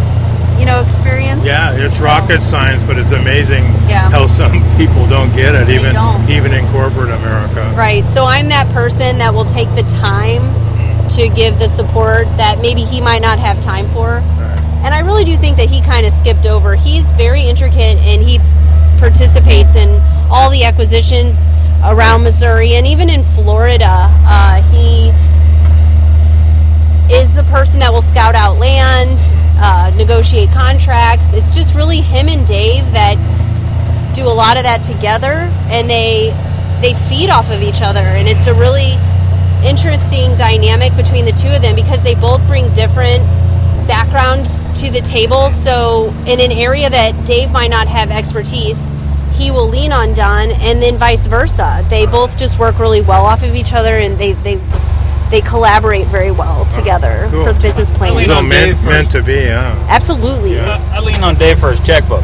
you 0.58 0.66
know, 0.66 0.82
experience. 0.82 1.44
Yeah, 1.44 1.74
it's 1.74 1.98
So- 1.98 2.04
rocket 2.06 2.44
science, 2.44 2.82
but 2.84 2.98
it's 2.98 3.12
amazing 3.12 3.66
Yeah. 3.90 4.10
how 4.10 4.28
some 4.28 4.64
people 4.78 5.06
don't 5.08 5.36
get 5.36 5.54
it, 5.54 5.70
even 5.70 5.94
even 6.30 6.54
in 6.54 6.66
corporate 6.72 7.12
America. 7.12 7.70
Right. 7.76 8.08
So 8.08 8.26
I'm 8.26 8.48
that 8.50 8.72
person 8.74 9.18
that 9.20 9.34
will 9.34 9.46
take 9.46 9.74
the 9.76 9.84
time 9.84 10.42
to 11.12 11.30
give 11.30 11.60
the 11.60 11.70
support 11.70 12.28
that 12.38 12.60
maybe 12.62 12.82
he 12.82 13.00
might 13.02 13.22
not 13.22 13.38
have 13.40 13.62
time 13.62 13.88
for. 13.90 14.24
And 14.88 14.96
I 14.96 15.00
really 15.00 15.26
do 15.26 15.36
think 15.36 15.58
that 15.58 15.70
he 15.70 15.82
kind 15.82 16.06
of 16.06 16.14
skipped 16.14 16.46
over. 16.46 16.74
He's 16.74 17.12
very 17.12 17.42
intricate 17.42 18.00
and 18.08 18.24
he 18.24 18.40
participates 19.00 19.76
in 19.76 20.02
all 20.32 20.50
the 20.50 20.64
acquisitions 20.64 21.52
around 21.84 22.24
Missouri 22.24 22.76
and 22.76 22.88
even 22.88 23.10
in 23.10 23.22
Florida. 23.36 24.08
Uh, 24.24 24.62
he 24.72 25.10
is 27.14 27.34
the 27.34 27.44
person 27.52 27.80
that 27.80 27.92
will 27.92 28.02
scout 28.02 28.34
out 28.34 28.60
land, 28.60 29.20
uh, 29.60 29.92
negotiate 29.98 30.52
contracts. 30.52 31.34
It's 31.34 31.54
just 31.54 31.76
really 31.76 32.00
him 32.00 32.30
and 32.30 32.48
Dave 32.48 32.90
that 32.94 33.20
do 34.16 34.24
a 34.24 34.32
lot 34.32 34.56
of 34.56 34.64
that 34.64 34.84
together, 34.84 35.52
and 35.68 35.90
they 35.90 36.32
they 36.80 36.94
feed 37.10 37.30
off 37.30 37.52
of 37.52 37.62
each 37.62 37.82
other, 37.82 38.00
and 38.00 38.26
it's 38.26 38.48
a 38.48 38.54
really 38.54 38.96
interesting 39.68 40.34
dynamic 40.38 40.96
between 40.96 41.26
the 41.26 41.34
two 41.34 41.50
of 41.50 41.62
them 41.62 41.76
because 41.76 42.02
they 42.04 42.16
both 42.16 42.40
bring 42.48 42.74
different 42.74 43.22
backgrounds 43.88 44.70
to 44.82 44.90
the 44.92 45.02
table. 45.02 45.50
So 45.50 46.14
in 46.28 46.40
an 46.40 46.52
area 46.52 46.90
that 46.90 47.26
Dave 47.26 47.52
might 47.52 47.70
not 47.70 47.88
have 47.88 48.12
expertise, 48.12 48.92
he 49.34 49.52
will 49.52 49.68
lean 49.68 49.92
on 49.92 50.14
Don, 50.14 50.52
and 50.52 50.82
then 50.82 50.98
vice 50.98 51.28
versa. 51.28 51.86
They 51.90 52.06
both 52.06 52.38
just 52.38 52.58
work 52.60 52.80
really 52.80 53.02
well 53.02 53.26
off 53.26 53.44
of 53.44 53.56
each 53.56 53.74
other, 53.74 53.98
and 53.98 54.18
they 54.18 54.34
they 54.34 54.60
they 55.30 55.42
collaborate 55.42 56.08
very 56.08 56.32
well 56.32 56.66
together 56.66 57.28
Cool. 57.30 57.44
for 57.46 57.54
the 57.54 57.60
business 57.60 57.90
lean 57.92 58.14
plan. 58.14 58.26
So 58.28 58.34
on 58.36 58.48
meant, 58.50 58.78
Dave 58.78 58.86
meant 58.86 59.12
to 59.12 59.22
be, 59.22 59.46
huh? 59.48 59.76
Absolutely. 59.90 60.60
I, 60.60 60.98
I 60.98 61.00
lean 61.00 61.22
on 61.24 61.36
Dave 61.36 61.60
for 61.60 61.72
his 61.72 61.80
checkbook. 61.82 62.24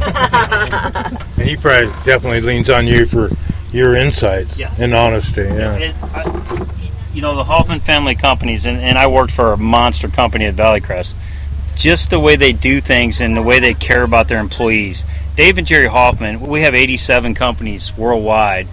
And 1.40 1.48
he 1.48 1.56
probably 1.56 1.86
definitely 2.04 2.42
leans 2.42 2.68
on 2.68 2.86
you 2.86 3.06
for 3.06 3.30
your 3.72 3.94
insights 3.94 4.58
Yes. 4.58 4.78
and 4.78 4.92
honesty. 4.94 5.40
Yeah. 5.42 5.74
It, 5.76 5.94
I, 6.02 6.66
you 7.12 7.22
know, 7.22 7.34
the 7.34 7.44
Hoffman 7.44 7.80
family 7.80 8.14
companies, 8.14 8.66
and, 8.66 8.78
and 8.78 8.96
I 8.96 9.06
worked 9.06 9.32
for 9.32 9.52
a 9.52 9.56
monster 9.56 10.08
company 10.08 10.44
at 10.44 10.54
Valleycrest. 10.54 11.14
Just 11.74 12.10
the 12.10 12.20
way 12.20 12.36
they 12.36 12.52
do 12.52 12.80
things 12.80 13.20
and 13.20 13.36
the 13.36 13.42
way 13.42 13.58
they 13.58 13.74
care 13.74 14.02
about 14.02 14.28
their 14.28 14.40
employees. 14.40 15.04
Dave 15.36 15.58
and 15.58 15.66
Jerry 15.66 15.86
Hoffman, 15.86 16.40
we 16.40 16.62
have 16.62 16.74
87 16.74 17.34
companies 17.34 17.96
worldwide 17.96 18.68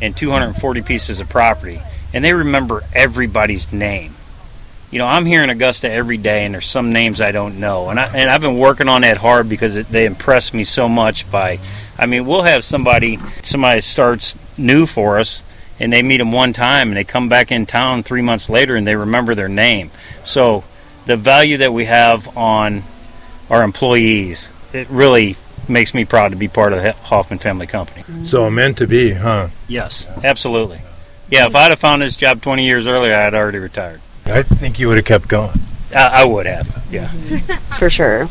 and 0.00 0.16
240 0.16 0.82
pieces 0.82 1.20
of 1.20 1.28
property, 1.28 1.80
and 2.12 2.24
they 2.24 2.32
remember 2.32 2.82
everybody's 2.92 3.72
name. 3.72 4.14
You 4.90 4.98
know, 4.98 5.06
I'm 5.06 5.24
here 5.24 5.44
in 5.44 5.50
Augusta 5.50 5.88
every 5.88 6.16
day, 6.16 6.44
and 6.44 6.54
there's 6.54 6.66
some 6.66 6.92
names 6.92 7.20
I 7.20 7.30
don't 7.30 7.60
know, 7.60 7.90
and 7.90 8.00
I 8.00 8.06
and 8.08 8.28
I've 8.28 8.40
been 8.40 8.58
working 8.58 8.88
on 8.88 9.02
that 9.02 9.18
hard 9.18 9.48
because 9.48 9.76
it, 9.76 9.88
they 9.88 10.04
impress 10.04 10.52
me 10.52 10.64
so 10.64 10.88
much. 10.88 11.30
By, 11.30 11.60
I 11.96 12.06
mean, 12.06 12.26
we'll 12.26 12.42
have 12.42 12.64
somebody 12.64 13.20
somebody 13.42 13.82
starts 13.82 14.34
new 14.58 14.86
for 14.86 15.20
us, 15.20 15.44
and 15.80 15.92
they 15.92 16.02
meet 16.02 16.18
them 16.18 16.30
one 16.30 16.52
time, 16.52 16.88
and 16.88 16.96
they 16.96 17.04
come 17.04 17.28
back 17.28 17.50
in 17.50 17.66
town 17.66 18.02
three 18.02 18.22
months 18.22 18.48
later, 18.48 18.76
and 18.76 18.86
they 18.86 18.94
remember 18.94 19.34
their 19.34 19.48
name. 19.48 19.90
So, 20.22 20.62
the 21.06 21.16
value 21.16 21.56
that 21.56 21.72
we 21.72 21.86
have 21.86 22.36
on 22.36 22.84
our 23.48 23.64
employees, 23.64 24.48
it 24.72 24.88
really 24.90 25.36
makes 25.68 25.94
me 25.94 26.04
proud 26.04 26.28
to 26.30 26.36
be 26.36 26.48
part 26.48 26.72
of 26.72 26.82
the 26.82 26.92
Hoffman 26.92 27.38
family 27.38 27.66
company. 27.66 28.02
Mm-hmm. 28.02 28.24
So 28.24 28.50
meant 28.50 28.78
to 28.78 28.86
be, 28.86 29.12
huh? 29.12 29.48
Yes, 29.68 30.06
absolutely. 30.22 30.80
Yeah, 31.30 31.46
if 31.46 31.54
I'd 31.54 31.70
have 31.70 31.78
found 31.78 32.02
this 32.02 32.16
job 32.16 32.42
20 32.42 32.64
years 32.64 32.86
earlier, 32.86 33.14
I'd 33.14 33.34
already 33.34 33.58
retired. 33.58 34.00
I 34.26 34.42
think 34.42 34.78
you 34.78 34.88
would 34.88 34.96
have 34.96 35.06
kept 35.06 35.28
going. 35.28 35.58
I, 35.94 36.22
I 36.22 36.24
would 36.24 36.46
have. 36.46 36.86
Yeah. 36.90 37.08
for 37.78 37.88
sure. 37.88 38.28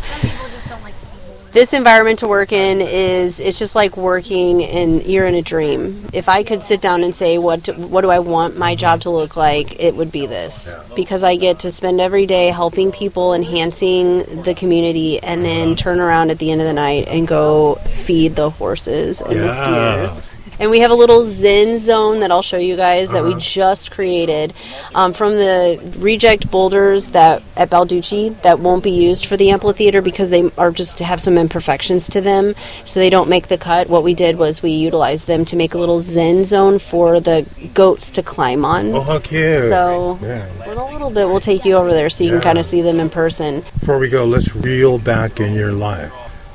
This 1.52 1.74
environment 1.74 2.20
to 2.20 2.28
work 2.28 2.52
in 2.52 2.80
is 2.80 3.40
it's 3.40 3.58
just 3.58 3.76
like 3.76 3.98
working 3.98 4.64
and 4.64 5.04
you're 5.04 5.26
in 5.26 5.36
a 5.36 5.42
dream. 5.42 6.08
If 6.14 6.30
I 6.30 6.44
could 6.44 6.62
sit 6.62 6.80
down 6.80 7.04
and 7.04 7.14
say 7.14 7.38
what 7.40 7.64
do, 7.64 7.74
what 7.74 8.02
do 8.02 8.10
I 8.10 8.20
want 8.20 8.58
my 8.58 8.76
job 8.76 9.02
to 9.02 9.10
look 9.10 9.36
like, 9.36 9.80
it 9.80 9.96
would 9.96 10.12
be 10.12 10.28
this. 10.28 10.76
Because 10.96 11.24
I 11.24 11.38
get 11.38 11.60
to 11.60 11.72
spend 11.72 12.00
every 12.00 12.28
day 12.28 12.48
helping 12.48 12.92
people, 12.92 13.34
enhancing 13.34 14.44
the 14.44 14.54
community 14.54 15.20
and 15.20 15.44
then 15.44 15.70
uh-huh. 15.70 15.76
turn 15.76 16.00
around 16.00 16.30
at 16.30 16.38
the 16.38 16.52
end 16.52 16.62
of 16.62 16.68
the 16.68 16.74
night 16.74 17.08
and 17.08 17.28
go 17.28 17.76
feed 17.76 18.36
the 18.36 18.52
horses 18.52 19.22
and 19.22 19.40
the 19.40 19.50
Yeah. 19.50 20.29
And 20.60 20.70
we 20.70 20.80
have 20.82 20.92
a 20.92 20.96
little 20.96 21.24
Zen 21.24 21.78
zone 21.78 22.20
that 22.20 22.32
I'll 22.32 22.42
show 22.42 22.58
you 22.58 22.76
guys 22.76 23.12
that 23.12 23.24
we 23.24 23.32
Uh-huh. 23.32 23.40
just 23.40 23.92
created 23.92 24.54
um, 24.94 25.14
from 25.14 25.32
the 25.36 25.80
reject 26.00 26.52
boulders 26.52 27.10
that 27.10 27.42
at 27.56 27.70
Balducci 27.70 28.40
that 28.42 28.60
won't 28.60 28.84
be 28.84 28.92
used 28.92 29.26
for 29.26 29.38
the 29.38 29.52
amphitheater 29.52 30.02
because 30.02 30.30
they 30.32 30.52
are 30.58 30.72
just 30.72 31.00
have 31.00 31.22
some 31.22 31.38
imperfections 31.38 32.10
to 32.10 32.20
them, 32.20 32.56
so 32.84 33.00
they 33.00 33.10
don't 33.10 33.30
make 33.30 33.48
the 33.48 33.58
cut. 33.58 33.88
What 33.90 34.04
we 34.04 34.14
did 34.14 34.38
was 34.38 34.62
we 34.62 34.72
utilized 34.72 35.28
them 35.28 35.46
to 35.46 35.56
make 35.56 35.74
a 35.74 35.78
little 35.78 36.02
Zen 36.02 36.44
zone 36.44 36.78
for 36.78 37.20
the 37.22 37.48
goats 37.74 38.12
to 38.12 38.22
climb 38.24 38.66
on. 38.66 38.94
Oh, 38.94 39.02
how 39.02 39.20
cute. 39.20 39.70
So 39.70 40.20
Yeah. 40.22 40.46
in 40.70 40.78
a 40.78 40.92
little 40.92 41.10
bit, 41.10 41.28
we'll 41.28 41.40
take 41.40 41.64
you 41.64 41.76
over 41.76 41.92
there 41.94 42.10
so 42.10 42.24
you 42.26 42.32
Yeah. 42.32 42.36
can 42.40 42.42
kind 42.42 42.58
of 42.58 42.66
see 42.66 42.82
them 42.82 43.00
in 43.00 43.10
person. 43.10 43.64
Before 43.80 43.98
we 43.98 44.10
go, 44.10 44.26
let's 44.26 44.54
reel 44.56 44.98
back 44.98 45.40
in 45.40 45.54
your 45.54 45.72
life. 45.72 46.12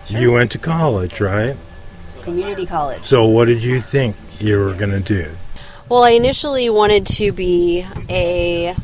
You 0.08 0.32
went 0.32 0.50
to 0.52 0.58
college, 0.58 1.20
right? 1.20 1.56
Community 2.24 2.66
college. 2.66 3.04
So, 3.04 3.26
what 3.26 3.46
did 3.46 3.62
you 3.62 3.80
think 3.80 4.16
you 4.40 4.58
were 4.58 4.74
going 4.74 4.90
to 4.90 5.00
do? 5.00 5.30
Well, 5.88 6.02
I 6.02 6.10
initially 6.10 6.70
wanted 6.70 7.06
to 7.18 7.30
be 7.32 7.86
a. 8.08 8.74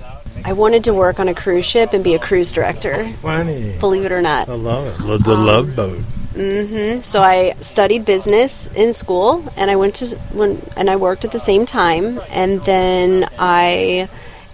I 0.45 0.53
wanted 0.53 0.85
to 0.85 0.95
work 0.95 1.19
on 1.21 1.29
a 1.29 1.35
cruise 1.35 1.67
ship 1.67 1.93
and 1.93 2.03
be 2.05 2.15
a 2.15 2.19
cruise 2.19 2.53
director. 2.53 3.09
Funny. 3.23 3.77
Believe 3.79 4.05
it 4.05 4.13
or 4.13 4.23
not. 4.23 4.49
I 4.49 4.55
love 4.55 4.87
it. 4.87 5.05
Lo- 5.05 5.19
The 5.19 5.35
love 5.35 5.75
boat. 5.77 5.99
Mm-hmm. 6.35 7.01
So 7.01 7.21
I 7.21 7.55
studied 7.61 8.05
business 8.05 8.69
in 8.69 8.93
school, 8.93 9.45
and 9.57 9.71
I 9.71 9.77
went 9.77 9.97
to 9.97 10.17
when 10.33 10.63
and 10.77 10.89
I 10.89 10.97
worked 10.97 11.25
at 11.25 11.33
the 11.33 11.39
same 11.39 11.67
time, 11.67 12.21
and 12.31 12.61
then 12.65 13.27
I 13.39 14.09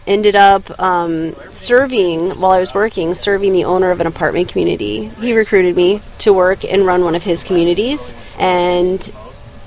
ended 0.06 0.36
up 0.36 0.78
um, 0.80 1.34
serving 1.50 2.40
while 2.40 2.52
I 2.52 2.60
was 2.60 2.74
working, 2.74 3.14
serving 3.14 3.52
the 3.52 3.64
owner 3.64 3.90
of 3.90 4.00
an 4.00 4.06
apartment 4.06 4.48
community. 4.48 5.08
He 5.20 5.36
recruited 5.36 5.76
me 5.76 6.00
to 6.18 6.32
work 6.32 6.64
and 6.64 6.86
run 6.86 7.04
one 7.04 7.14
of 7.14 7.24
his 7.24 7.42
communities, 7.42 8.14
and 8.38 9.10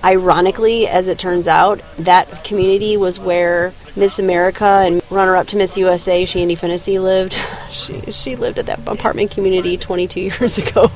ironically, 0.04 0.88
as 0.88 1.08
it 1.08 1.20
turns 1.20 1.48
out, 1.48 1.82
that 1.98 2.44
community 2.44 2.98
was 2.98 3.20
where 3.20 3.74
Miss 3.96 4.20
America 4.20 4.66
and 4.66 5.02
runner-up 5.10 5.48
to 5.48 5.58
Miss 5.58 5.78
USA, 5.78 6.24
Shandi 6.24 6.58
Finnessey, 6.58 7.02
lived. 7.02 7.40
She 7.70 8.02
she 8.12 8.36
lived 8.36 8.58
at 8.58 8.66
that 8.66 8.80
apartment 8.88 9.30
community 9.30 9.78
22 9.78 10.20
years 10.22 10.58
ago, 10.58 10.90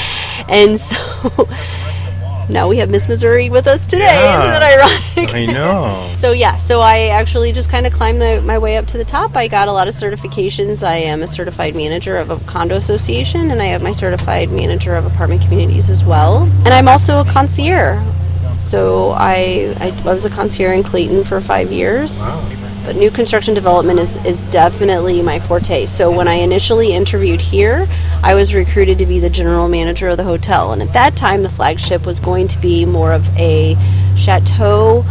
and 0.48 0.78
so 0.78 1.48
now 2.48 2.68
we 2.68 2.78
have 2.78 2.90
Miss 2.90 3.08
Missouri 3.08 3.50
with 3.50 3.66
us 3.66 3.86
today. 3.86 4.04
Yeah. 4.04 4.40
Isn't 4.40 4.60
that 4.60 5.16
ironic? 5.18 5.34
I 5.34 5.46
know. 5.46 6.10
So 6.24 6.32
yeah, 6.32 6.56
so 6.56 6.80
I 6.80 7.08
actually 7.08 7.52
just 7.52 7.68
kind 7.68 7.86
of 7.86 7.92
climbed 7.92 8.22
the, 8.22 8.40
my 8.40 8.56
way 8.56 8.78
up 8.78 8.86
to 8.86 8.96
the 8.96 9.04
top. 9.04 9.36
I 9.36 9.46
got 9.46 9.68
a 9.68 9.72
lot 9.72 9.88
of 9.88 9.94
certifications. 9.94 10.82
I 10.82 10.94
am 10.94 11.22
a 11.22 11.28
certified 11.28 11.74
manager 11.74 12.16
of 12.16 12.30
a 12.30 12.38
condo 12.46 12.76
association, 12.76 13.50
and 13.50 13.60
I 13.60 13.66
have 13.66 13.82
my 13.82 13.92
certified 13.92 14.50
manager 14.50 14.94
of 14.94 15.04
apartment 15.04 15.42
communities 15.42 15.90
as 15.90 16.02
well. 16.02 16.44
And 16.64 16.68
I'm 16.68 16.88
also 16.88 17.20
a 17.20 17.24
concierge. 17.26 18.02
So 18.54 19.10
I, 19.10 19.74
I, 19.80 19.88
I 20.08 20.14
was 20.14 20.24
a 20.24 20.30
concierge 20.30 20.78
in 20.78 20.82
Clayton 20.82 21.24
for 21.24 21.42
five 21.42 21.70
years. 21.70 22.26
But 22.84 22.96
new 22.96 23.10
construction 23.10 23.54
development 23.54 23.98
is, 23.98 24.16
is 24.26 24.42
definitely 24.42 25.22
my 25.22 25.40
forte. 25.40 25.86
So 25.86 26.10
when 26.10 26.28
I 26.28 26.34
initially 26.34 26.92
interviewed 26.92 27.40
here, 27.40 27.88
I 28.22 28.34
was 28.34 28.54
recruited 28.54 28.98
to 28.98 29.06
be 29.06 29.20
the 29.20 29.30
general 29.30 29.68
manager 29.68 30.08
of 30.08 30.18
the 30.18 30.24
hotel. 30.24 30.72
And 30.72 30.82
at 30.82 30.92
that 30.92 31.16
time, 31.16 31.42
the 31.42 31.48
flagship 31.48 32.04
was 32.04 32.20
going 32.20 32.48
to 32.48 32.58
be 32.58 32.84
more 32.84 33.12
of 33.12 33.28
a 33.38 33.76
chateau 34.16 35.04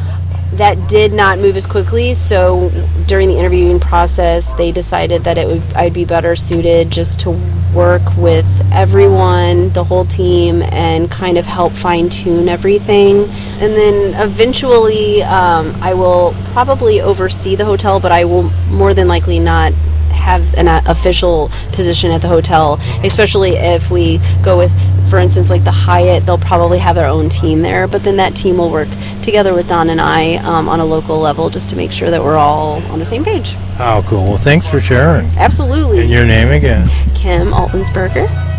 that 0.57 0.89
did 0.89 1.13
not 1.13 1.39
move 1.39 1.57
as 1.57 1.65
quickly. 1.65 2.13
So 2.13 2.69
during 3.07 3.27
the 3.29 3.37
interviewing 3.37 3.79
process, 3.79 4.49
they 4.57 4.71
decided 4.71 5.23
that 5.23 5.37
it 5.37 5.47
would 5.47 5.63
I'd 5.75 5.93
be 5.93 6.05
better 6.05 6.35
suited 6.35 6.91
just 6.91 7.19
to 7.21 7.31
work 7.73 8.03
with 8.17 8.45
everyone, 8.71 9.69
the 9.69 9.83
whole 9.83 10.05
team, 10.05 10.61
and 10.61 11.09
kind 11.09 11.37
of 11.37 11.45
help 11.45 11.73
fine 11.73 12.09
tune 12.09 12.47
everything. 12.47 13.23
And 13.59 13.73
then 13.73 14.13
eventually, 14.21 15.23
um, 15.23 15.75
I 15.81 15.93
will 15.93 16.35
probably 16.51 17.01
oversee 17.01 17.55
the 17.55 17.65
hotel, 17.65 17.99
but 17.99 18.11
I 18.11 18.25
will 18.25 18.43
more 18.69 18.93
than 18.93 19.07
likely 19.07 19.39
not 19.39 19.73
have 20.13 20.53
an 20.55 20.67
uh, 20.67 20.81
official 20.85 21.49
position 21.73 22.11
at 22.11 22.21
the 22.21 22.27
hotel, 22.27 22.79
especially 23.03 23.51
if 23.51 23.91
we 23.91 24.19
go 24.43 24.57
with, 24.57 24.71
for 25.13 25.19
instance, 25.19 25.47
like 25.47 25.63
the 25.63 25.71
Hyatt, 25.71 26.25
they'll 26.25 26.39
probably 26.39 26.79
have 26.79 26.95
their 26.95 27.05
own 27.05 27.29
team 27.29 27.61
there, 27.61 27.87
but 27.87 28.03
then 28.03 28.17
that 28.17 28.35
team 28.35 28.57
will 28.57 28.71
work 28.71 28.87
together 29.21 29.53
with 29.53 29.67
Don 29.67 29.91
and 29.91 30.01
I 30.01 30.37
um, 30.37 30.67
on 30.67 30.79
a 30.79 30.85
local 30.85 31.19
level 31.19 31.51
just 31.51 31.69
to 31.69 31.75
make 31.75 31.91
sure 31.91 32.09
that 32.09 32.23
we're 32.23 32.35
all 32.35 32.81
on 32.91 32.97
the 32.97 33.05
same 33.05 33.23
page. 33.23 33.51
How 33.77 34.01
cool. 34.01 34.23
Well, 34.23 34.37
thanks 34.37 34.67
for 34.67 34.81
sharing. 34.81 35.27
Absolutely. 35.37 36.01
And 36.01 36.09
your 36.09 36.25
name 36.25 36.49
again? 36.49 36.87
Kim 37.13 37.49
Altensberger. 37.49 38.52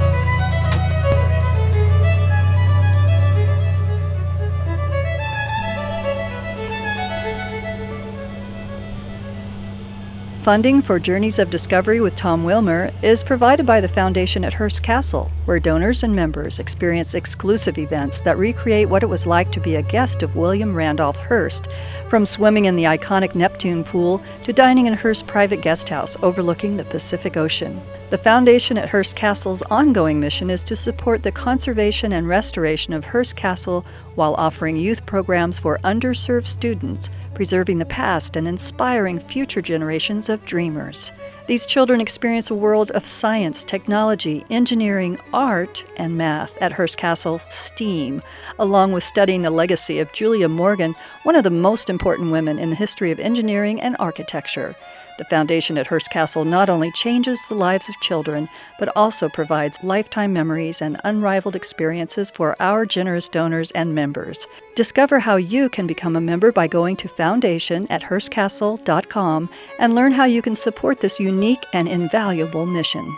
Funding 10.44 10.82
for 10.82 10.98
Journeys 10.98 11.38
of 11.38 11.48
Discovery 11.48 12.02
with 12.02 12.16
Tom 12.16 12.44
Wilmer 12.44 12.92
is 13.00 13.24
provided 13.24 13.64
by 13.64 13.80
the 13.80 13.88
Foundation 13.88 14.44
at 14.44 14.52
Hearst 14.52 14.82
Castle, 14.82 15.30
where 15.46 15.58
donors 15.58 16.02
and 16.02 16.14
members 16.14 16.58
experience 16.58 17.14
exclusive 17.14 17.78
events 17.78 18.20
that 18.20 18.36
recreate 18.36 18.90
what 18.90 19.02
it 19.02 19.06
was 19.06 19.26
like 19.26 19.50
to 19.52 19.60
be 19.60 19.76
a 19.76 19.82
guest 19.82 20.22
of 20.22 20.36
William 20.36 20.74
Randolph 20.74 21.16
Hearst, 21.16 21.68
from 22.10 22.26
swimming 22.26 22.66
in 22.66 22.76
the 22.76 22.84
iconic 22.84 23.34
Neptune 23.34 23.84
pool 23.84 24.22
to 24.42 24.52
dining 24.52 24.84
in 24.84 24.92
Hearst's 24.92 25.22
private 25.22 25.62
guest 25.62 25.88
house 25.88 26.14
overlooking 26.20 26.76
the 26.76 26.84
Pacific 26.84 27.38
Ocean. 27.38 27.80
The 28.14 28.18
Foundation 28.18 28.78
at 28.78 28.90
Hearst 28.90 29.16
Castle's 29.16 29.62
ongoing 29.62 30.20
mission 30.20 30.48
is 30.48 30.62
to 30.64 30.76
support 30.76 31.24
the 31.24 31.32
conservation 31.32 32.12
and 32.12 32.28
restoration 32.28 32.92
of 32.92 33.06
Hearst 33.06 33.34
Castle 33.34 33.84
while 34.14 34.36
offering 34.36 34.76
youth 34.76 35.04
programs 35.04 35.58
for 35.58 35.80
underserved 35.82 36.46
students, 36.46 37.10
preserving 37.34 37.78
the 37.78 37.84
past 37.86 38.36
and 38.36 38.46
inspiring 38.46 39.18
future 39.18 39.60
generations 39.60 40.28
of 40.28 40.46
dreamers. 40.46 41.10
These 41.48 41.66
children 41.66 42.00
experience 42.00 42.50
a 42.50 42.54
world 42.54 42.92
of 42.92 43.04
science, 43.04 43.64
technology, 43.64 44.46
engineering, 44.48 45.18
art, 45.32 45.84
and 45.96 46.16
math 46.16 46.56
at 46.58 46.70
Hearst 46.70 46.96
Castle 46.96 47.40
STEAM, 47.50 48.22
along 48.60 48.92
with 48.92 49.02
studying 49.02 49.42
the 49.42 49.50
legacy 49.50 49.98
of 49.98 50.12
Julia 50.12 50.48
Morgan, 50.48 50.94
one 51.24 51.34
of 51.34 51.42
the 51.42 51.50
most 51.50 51.90
important 51.90 52.30
women 52.30 52.60
in 52.60 52.70
the 52.70 52.76
history 52.76 53.10
of 53.10 53.18
engineering 53.18 53.80
and 53.80 53.96
architecture. 53.98 54.76
The 55.16 55.24
foundation 55.24 55.78
at 55.78 55.86
Hearst 55.86 56.10
Castle 56.10 56.44
not 56.44 56.68
only 56.68 56.90
changes 56.92 57.46
the 57.46 57.54
lives 57.54 57.88
of 57.88 58.00
children, 58.00 58.48
but 58.78 58.94
also 58.96 59.28
provides 59.28 59.82
lifetime 59.82 60.32
memories 60.32 60.82
and 60.82 61.00
unrivaled 61.04 61.54
experiences 61.54 62.30
for 62.30 62.56
our 62.60 62.84
generous 62.84 63.28
donors 63.28 63.70
and 63.72 63.94
members. 63.94 64.46
Discover 64.74 65.20
how 65.20 65.36
you 65.36 65.68
can 65.68 65.86
become 65.86 66.16
a 66.16 66.20
member 66.20 66.50
by 66.50 66.66
going 66.66 66.96
to 66.96 67.08
foundation 67.08 67.86
at 67.90 68.02
hearstcastle.com 68.02 69.48
and 69.78 69.94
learn 69.94 70.12
how 70.12 70.24
you 70.24 70.42
can 70.42 70.56
support 70.56 70.98
this 70.98 71.20
unique 71.20 71.64
and 71.72 71.86
invaluable 71.86 72.66
mission. 72.66 73.16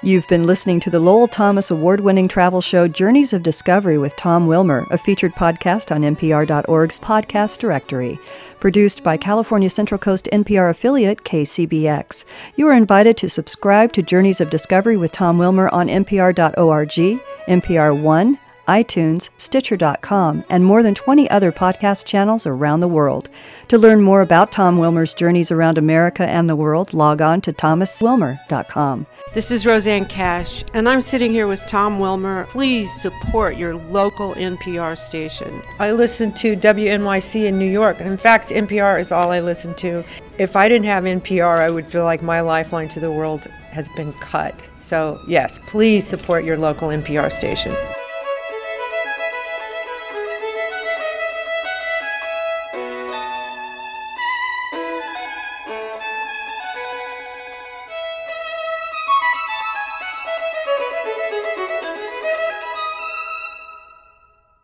You've 0.00 0.28
been 0.28 0.44
listening 0.44 0.78
to 0.80 0.90
the 0.90 1.00
Lowell 1.00 1.26
Thomas 1.26 1.72
award 1.72 1.98
winning 1.98 2.28
travel 2.28 2.60
show 2.60 2.86
Journeys 2.86 3.32
of 3.32 3.42
Discovery 3.42 3.98
with 3.98 4.14
Tom 4.14 4.46
Wilmer, 4.46 4.86
a 4.92 4.96
featured 4.96 5.34
podcast 5.34 5.92
on 5.92 6.02
NPR.org's 6.02 7.00
podcast 7.00 7.58
directory. 7.58 8.20
Produced 8.60 9.02
by 9.02 9.16
California 9.16 9.68
Central 9.68 9.98
Coast 9.98 10.28
NPR 10.32 10.70
affiliate 10.70 11.24
KCBX. 11.24 12.24
You 12.54 12.68
are 12.68 12.74
invited 12.74 13.16
to 13.16 13.28
subscribe 13.28 13.92
to 13.94 14.02
Journeys 14.02 14.40
of 14.40 14.50
Discovery 14.50 14.96
with 14.96 15.10
Tom 15.10 15.36
Wilmer 15.36 15.68
on 15.70 15.88
NPR.org, 15.88 17.20
NPR 17.48 18.00
One, 18.00 18.38
iTunes, 18.68 19.30
Stitcher.com, 19.36 20.44
and 20.48 20.64
more 20.64 20.82
than 20.82 20.94
20 20.94 21.28
other 21.30 21.50
podcast 21.50 22.04
channels 22.04 22.46
around 22.46 22.80
the 22.80 22.86
world. 22.86 23.30
To 23.68 23.78
learn 23.78 24.02
more 24.02 24.20
about 24.20 24.52
Tom 24.52 24.78
Wilmer's 24.78 25.14
journeys 25.14 25.50
around 25.50 25.78
America 25.78 26.24
and 26.28 26.48
the 26.48 26.54
world, 26.54 26.94
log 26.94 27.20
on 27.20 27.40
to 27.40 27.52
thomaswilmer.com. 27.52 29.06
This 29.34 29.50
is 29.50 29.66
Rosanne 29.66 30.06
Cash, 30.06 30.64
and 30.72 30.88
I'm 30.88 31.00
sitting 31.00 31.30
here 31.30 31.46
with 31.46 31.66
Tom 31.66 31.98
Wilmer. 31.98 32.46
Please 32.46 32.92
support 32.92 33.56
your 33.56 33.74
local 33.74 34.34
NPR 34.34 34.96
station. 34.96 35.62
I 35.78 35.92
listen 35.92 36.32
to 36.34 36.56
WNYC 36.56 37.44
in 37.44 37.58
New 37.58 37.70
York. 37.70 38.00
In 38.00 38.16
fact, 38.16 38.48
NPR 38.48 38.98
is 38.98 39.12
all 39.12 39.30
I 39.30 39.40
listen 39.40 39.74
to. 39.76 40.04
If 40.38 40.56
I 40.56 40.68
didn't 40.68 40.86
have 40.86 41.04
NPR, 41.04 41.60
I 41.60 41.68
would 41.68 41.86
feel 41.86 42.04
like 42.04 42.22
my 42.22 42.40
lifeline 42.40 42.88
to 42.88 43.00
the 43.00 43.10
world 43.10 43.46
has 43.70 43.88
been 43.90 44.12
cut. 44.14 44.68
So, 44.78 45.20
yes, 45.28 45.58
please 45.66 46.06
support 46.06 46.44
your 46.44 46.56
local 46.56 46.88
NPR 46.88 47.30
station. 47.30 47.76